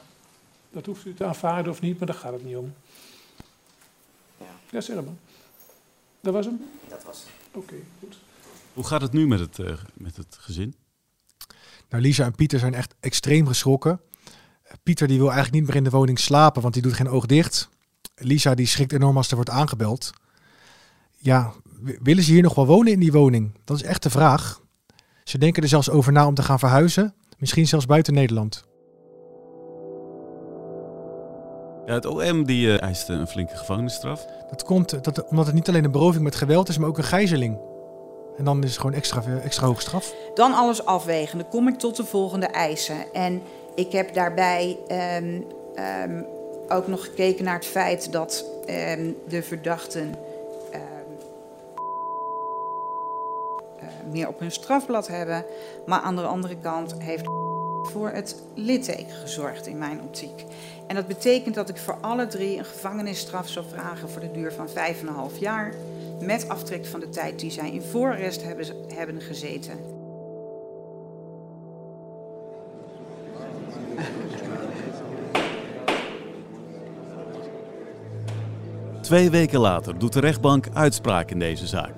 dat 0.70 0.86
hoeft 0.86 1.06
u 1.06 1.14
te 1.14 1.24
aanvaarden 1.24 1.72
of 1.72 1.80
niet, 1.80 1.98
maar 1.98 2.06
daar 2.06 2.16
gaat 2.16 2.32
het 2.32 2.44
niet 2.44 2.56
om. 2.56 2.74
Ja. 4.76 4.82
Zeg 4.82 4.94
maar. 4.94 5.14
Dat 6.20 6.32
was 6.32 6.46
hem? 6.46 6.60
Dat 6.88 7.04
was. 7.04 7.24
Oké, 7.52 7.74
goed. 8.00 8.18
Hoe 8.72 8.84
gaat 8.84 9.00
het 9.00 9.12
nu 9.12 9.26
met 9.26 9.40
het, 9.40 9.58
eh, 9.58 9.74
met 9.94 10.16
het 10.16 10.36
gezin? 10.40 10.74
Nou, 11.88 12.02
Lisa 12.02 12.24
en 12.24 12.34
Pieter 12.34 12.58
zijn 12.58 12.74
echt 12.74 12.94
extreem 13.00 13.46
geschrokken. 13.46 14.00
Pieter 14.82 15.08
die 15.08 15.18
wil 15.18 15.26
eigenlijk 15.26 15.58
niet 15.58 15.66
meer 15.66 15.76
in 15.76 15.84
de 15.84 15.96
woning 15.96 16.18
slapen, 16.18 16.62
want 16.62 16.74
die 16.74 16.82
doet 16.82 16.92
geen 16.92 17.08
oog 17.08 17.26
dicht. 17.26 17.68
Lisa 18.14 18.54
die 18.54 18.66
schrikt 18.66 18.92
enorm 18.92 19.16
als 19.16 19.28
er 19.28 19.34
wordt 19.34 19.50
aangebeld. 19.50 20.10
Ja, 21.16 21.52
willen 21.80 22.24
ze 22.24 22.32
hier 22.32 22.42
nog 22.42 22.54
wel 22.54 22.66
wonen 22.66 22.92
in 22.92 23.00
die 23.00 23.12
woning? 23.12 23.52
Dat 23.64 23.76
is 23.76 23.82
echt 23.82 24.02
de 24.02 24.10
vraag. 24.10 24.60
Ze 25.24 25.38
denken 25.38 25.62
er 25.62 25.68
zelfs 25.68 25.90
over 25.90 26.12
na 26.12 26.26
om 26.26 26.34
te 26.34 26.42
gaan 26.42 26.58
verhuizen. 26.58 27.14
Misschien 27.38 27.66
zelfs 27.68 27.86
buiten 27.86 28.14
Nederland. 28.14 28.66
Ja, 31.86 31.94
het 31.94 32.06
OM 32.06 32.44
die, 32.44 32.78
eh, 32.78 32.82
eiste 32.82 33.12
een 33.12 33.26
flinke 33.26 33.56
gevangenisstraf. 33.56 34.26
Dat 34.50 34.64
komt 34.64 34.92
eh, 34.92 35.00
dat, 35.02 35.24
omdat 35.28 35.46
het 35.46 35.54
niet 35.54 35.68
alleen 35.68 35.84
een 35.84 35.90
beroving 35.90 36.24
met 36.24 36.34
geweld 36.34 36.68
is, 36.68 36.78
maar 36.78 36.88
ook 36.88 36.98
een 36.98 37.04
gijzeling. 37.04 37.58
En 38.38 38.44
dan 38.44 38.62
is 38.62 38.70
het 38.70 38.80
gewoon 38.80 38.96
extra, 38.96 39.22
extra 39.42 39.66
hoog 39.66 39.80
straf. 39.80 40.14
Dan 40.34 40.54
alles 40.54 40.84
afwegen. 40.84 41.38
Dan 41.38 41.48
kom 41.48 41.68
ik 41.68 41.78
tot 41.78 41.96
de 41.96 42.04
volgende 42.04 42.46
eisen. 42.46 43.12
En 43.12 43.42
ik 43.74 43.92
heb 43.92 44.14
daarbij 44.14 44.78
ehm, 44.88 45.40
ehm, 45.74 46.22
ook 46.68 46.86
nog 46.86 47.04
gekeken 47.04 47.44
naar 47.44 47.54
het 47.54 47.66
feit 47.66 48.12
dat 48.12 48.44
ehm, 48.66 49.10
de 49.28 49.42
verdachten 49.42 50.14
ehm, 50.72 50.82
eh, 53.80 53.86
meer 54.10 54.28
op 54.28 54.38
hun 54.40 54.52
strafblad 54.52 55.06
hebben. 55.06 55.44
Maar 55.86 56.00
aan 56.00 56.16
de 56.16 56.22
andere 56.22 56.56
kant 56.56 56.94
heeft 56.98 57.26
voor 57.90 58.10
het 58.10 58.42
litteken 58.54 59.14
gezorgd 59.14 59.66
in 59.66 59.78
mijn 59.78 60.00
optiek. 60.00 60.44
En 60.86 60.94
dat 60.94 61.06
betekent 61.06 61.54
dat 61.54 61.68
ik 61.68 61.76
voor 61.76 61.98
alle 62.00 62.26
drie 62.26 62.58
een 62.58 62.64
gevangenisstraf 62.64 63.48
zou 63.48 63.66
vragen 63.68 64.10
voor 64.10 64.20
de 64.20 64.30
duur 64.30 64.52
van 64.52 64.68
5,5 65.32 65.38
jaar. 65.38 65.74
Met 66.20 66.48
aftrek 66.48 66.86
van 66.86 67.00
de 67.00 67.08
tijd 67.08 67.38
die 67.38 67.50
zij 67.50 67.70
in 67.70 67.82
voorarrest 67.82 68.42
hebben, 68.42 68.66
hebben 68.94 69.20
gezeten. 69.20 69.78
Twee 79.00 79.30
weken 79.30 79.60
later 79.60 79.98
doet 79.98 80.12
de 80.12 80.20
rechtbank 80.20 80.66
uitspraak 80.72 81.30
in 81.30 81.38
deze 81.38 81.66
zaak. 81.66 81.94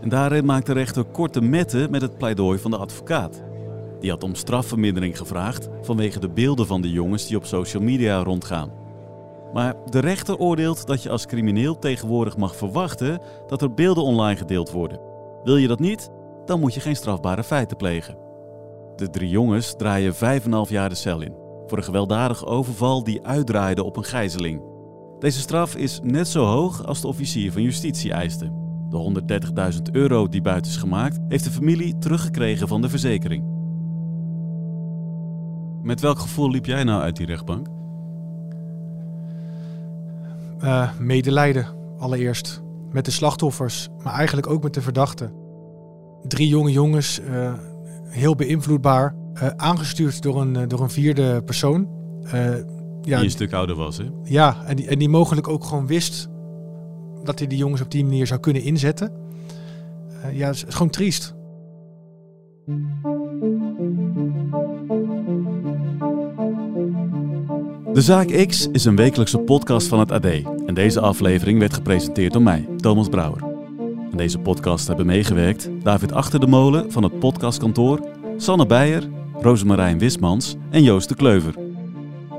En 0.00 0.08
daarin 0.08 0.44
maakt 0.44 0.66
de 0.66 0.72
rechter 0.72 1.04
korte 1.04 1.40
metten 1.40 1.90
met 1.90 2.02
het 2.02 2.18
pleidooi 2.18 2.58
van 2.58 2.70
de 2.70 2.76
advocaat. 2.76 3.42
Die 4.00 4.10
had 4.10 4.22
om 4.22 4.34
strafvermindering 4.34 5.18
gevraagd 5.18 5.68
vanwege 5.82 6.20
de 6.20 6.30
beelden 6.30 6.66
van 6.66 6.80
de 6.80 6.90
jongens 6.90 7.26
die 7.26 7.36
op 7.36 7.44
social 7.44 7.82
media 7.82 8.22
rondgaan. 8.22 8.70
Maar 9.52 9.74
de 9.90 9.98
rechter 9.98 10.38
oordeelt 10.38 10.86
dat 10.86 11.02
je 11.02 11.10
als 11.10 11.26
crimineel 11.26 11.78
tegenwoordig 11.78 12.36
mag 12.36 12.56
verwachten 12.56 13.20
dat 13.46 13.62
er 13.62 13.74
beelden 13.74 14.04
online 14.04 14.36
gedeeld 14.36 14.70
worden. 14.70 15.00
Wil 15.42 15.56
je 15.56 15.68
dat 15.68 15.80
niet, 15.80 16.10
dan 16.44 16.60
moet 16.60 16.74
je 16.74 16.80
geen 16.80 16.96
strafbare 16.96 17.44
feiten 17.44 17.76
plegen. 17.76 18.18
De 18.96 19.10
drie 19.10 19.30
jongens 19.30 19.74
draaien 19.76 20.14
5,5 20.14 20.18
jaar 20.68 20.88
de 20.88 20.94
cel 20.94 21.20
in 21.20 21.44
voor 21.66 21.78
een 21.78 21.84
gewelddadige 21.84 22.46
overval 22.46 23.04
die 23.04 23.26
uitdraaide 23.26 23.84
op 23.84 23.96
een 23.96 24.04
gijzeling. 24.04 24.62
Deze 25.18 25.38
straf 25.38 25.76
is 25.76 26.00
net 26.02 26.28
zo 26.28 26.44
hoog 26.44 26.86
als 26.86 27.00
de 27.00 27.06
officier 27.06 27.52
van 27.52 27.62
justitie 27.62 28.12
eiste. 28.12 28.52
De 28.88 29.22
130.000 29.74 29.92
euro 29.92 30.28
die 30.28 30.40
buiten 30.40 30.70
is 30.70 30.76
gemaakt, 30.76 31.18
heeft 31.28 31.44
de 31.44 31.50
familie 31.50 31.98
teruggekregen 31.98 32.68
van 32.68 32.80
de 32.80 32.88
verzekering. 32.88 33.55
Met 35.86 36.00
welk 36.00 36.18
gevoel 36.18 36.50
liep 36.50 36.66
jij 36.66 36.84
nou 36.84 37.02
uit 37.02 37.16
die 37.16 37.26
rechtbank? 37.26 37.66
Eh, 40.58 40.98
medelijden, 40.98 41.66
allereerst. 41.98 42.62
Met 42.92 43.04
de 43.04 43.10
slachtoffers, 43.10 43.88
maar 44.02 44.12
eigenlijk 44.12 44.46
ook 44.46 44.62
met 44.62 44.74
de 44.74 44.80
verdachten. 44.80 45.32
Drie 46.22 46.48
jonge 46.48 46.72
jongens, 46.72 47.20
eh, 47.20 47.52
heel 48.04 48.34
beïnvloedbaar. 48.34 49.14
eh, 49.34 49.48
aangestuurd 49.56 50.22
door 50.22 50.40
een, 50.40 50.68
door 50.68 50.80
een 50.80 50.90
vierde 50.90 51.42
persoon. 51.42 51.88
Ja, 52.32 52.64
Die 53.00 53.14
een 53.14 53.30
stuk 53.30 53.52
ouder 53.52 53.76
was, 53.76 53.96
hè? 53.96 54.04
ja 54.22 54.64
en, 54.64 54.76
die, 54.76 54.86
en 54.86 54.98
die 54.98 55.08
mogelijk 55.08 55.48
ook 55.48 55.64
gewoon 55.64 55.86
wist 55.86 56.28
dat 57.22 57.38
hij 57.38 57.48
die 57.48 57.58
jongens 57.58 57.80
op 57.80 57.90
die 57.90 58.04
manier 58.04 58.26
zou 58.26 58.40
kunnen 58.40 58.62
inzetten. 58.62 59.12
Ja, 60.32 60.46
het 60.46 60.54
is, 60.54 60.60
het 60.60 60.68
is 60.68 60.74
gewoon 60.74 60.90
triest. 60.90 61.34
De 67.96 68.02
Zaak 68.02 68.46
X 68.46 68.68
is 68.72 68.84
een 68.84 68.96
wekelijkse 68.96 69.38
podcast 69.38 69.86
van 69.86 69.98
het 69.98 70.12
AD. 70.12 70.24
En 70.66 70.74
deze 70.74 71.00
aflevering 71.00 71.58
werd 71.58 71.74
gepresenteerd 71.74 72.32
door 72.32 72.42
mij, 72.42 72.68
Thomas 72.76 73.08
Brouwer. 73.08 73.42
Aan 74.10 74.16
deze 74.16 74.38
podcast 74.38 74.86
hebben 74.86 75.06
meegewerkt 75.06 75.68
David 75.82 76.12
Achter 76.12 76.40
de 76.40 76.46
Molen 76.46 76.92
van 76.92 77.02
het 77.02 77.18
podcastkantoor, 77.18 78.08
Sanne 78.36 78.66
Beijer, 78.66 79.08
Rosemarijn 79.40 79.98
Wismans 79.98 80.56
en 80.70 80.82
Joost 80.82 81.08
de 81.08 81.14
Kleuver. 81.14 81.54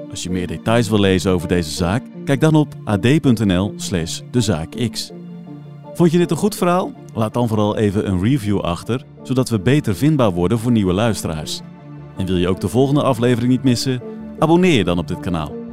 Als 0.10 0.24
je 0.24 0.30
meer 0.30 0.48
details 0.48 0.90
wil 0.90 1.00
lezen 1.00 1.32
over 1.32 1.48
deze 1.48 1.72
zaak, 1.72 2.04
kijk 2.26 2.42
dan 2.42 2.56
op 2.56 2.76
ad.nl 2.84 3.74
slash 3.76 4.22
dezaakx. 4.32 5.12
Vond 5.94 6.12
je 6.12 6.18
dit 6.18 6.32
een 6.32 6.38
goed 6.38 6.56
verhaal? 6.56 6.94
Laat 7.14 7.34
dan 7.34 7.48
vooral 7.48 7.78
even 7.78 8.08
een 8.08 8.24
review 8.24 8.60
achter, 8.60 9.06
zodat 9.24 9.50
we 9.50 9.60
beter 9.60 9.96
vindbaar 9.96 10.32
worden 10.32 10.60
voor 10.60 10.72
nieuwe 10.72 10.94
luisteraars. 10.94 11.62
En 12.18 12.26
wil 12.26 12.38
je 12.38 12.48
ook 12.48 12.62
de 12.62 12.68
volgende 12.68 13.04
aflevering 13.04 13.52
niet 13.52 13.64
missen? 13.64 14.02
Abonneer 14.40 14.78
je 14.78 14.84
dan 14.84 14.98
op 14.98 15.08
dit 15.08 15.20
kanaal. 15.20 15.66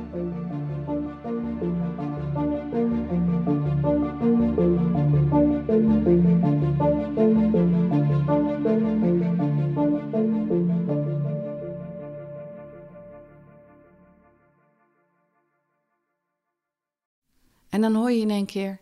En 17.68 17.80
dan 17.80 17.94
hoor 17.94 18.10
je 18.10 18.20
in 18.20 18.30
één 18.30 18.46
keer: 18.46 18.78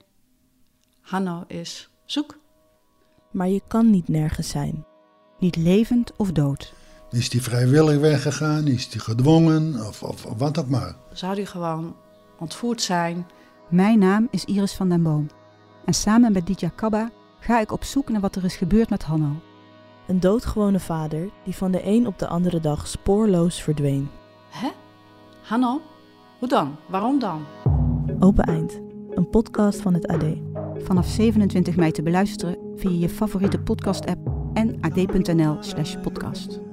Hanno 1.00 1.44
is 1.46 1.90
zoek. 2.04 2.38
Maar 3.30 3.48
je 3.48 3.62
kan 3.68 3.90
niet 3.90 4.08
nergens 4.08 4.48
zijn. 4.48 4.84
Niet 5.38 5.56
levend 5.56 6.16
of 6.16 6.32
dood. 6.32 6.81
Is 7.12 7.28
die 7.28 7.42
vrijwillig 7.42 8.00
weggegaan? 8.00 8.66
Is 8.66 8.88
die 8.88 9.00
gedwongen? 9.00 9.86
Of, 9.86 10.02
of, 10.02 10.26
of 10.26 10.38
wat 10.38 10.58
ook 10.58 10.68
maar. 10.68 10.94
Zou 11.12 11.34
die 11.34 11.46
gewoon 11.46 11.94
ontvoerd 12.38 12.82
zijn? 12.82 13.26
Mijn 13.68 13.98
naam 13.98 14.28
is 14.30 14.44
Iris 14.44 14.72
van 14.72 14.88
den 14.88 15.02
Boom. 15.02 15.26
En 15.84 15.94
samen 15.94 16.32
met 16.32 16.46
Ditya 16.46 16.70
Kabba 16.74 17.10
ga 17.40 17.60
ik 17.60 17.72
op 17.72 17.84
zoek 17.84 18.08
naar 18.08 18.20
wat 18.20 18.36
er 18.36 18.44
is 18.44 18.56
gebeurd 18.56 18.90
met 18.90 19.02
Hanno. 19.02 19.42
Een 20.06 20.20
doodgewone 20.20 20.80
vader 20.80 21.30
die 21.44 21.54
van 21.54 21.70
de 21.70 21.86
een 21.86 22.06
op 22.06 22.18
de 22.18 22.26
andere 22.26 22.60
dag 22.60 22.86
spoorloos 22.86 23.62
verdween. 23.62 24.08
Hè? 24.50 24.68
Hanno? 25.42 25.80
Hoe 26.38 26.48
dan? 26.48 26.76
Waarom 26.88 27.18
dan? 27.18 27.44
Open 28.18 28.44
Eind, 28.44 28.80
een 29.10 29.28
podcast 29.30 29.80
van 29.80 29.94
het 29.94 30.06
AD. 30.06 30.24
Vanaf 30.78 31.06
27 31.06 31.76
mei 31.76 31.90
te 31.90 32.02
beluisteren 32.02 32.56
via 32.76 32.90
je 32.98 33.08
favoriete 33.08 33.58
podcast-app 33.58 34.30
en 34.54 34.78
ad.nl/podcast. 34.80 36.71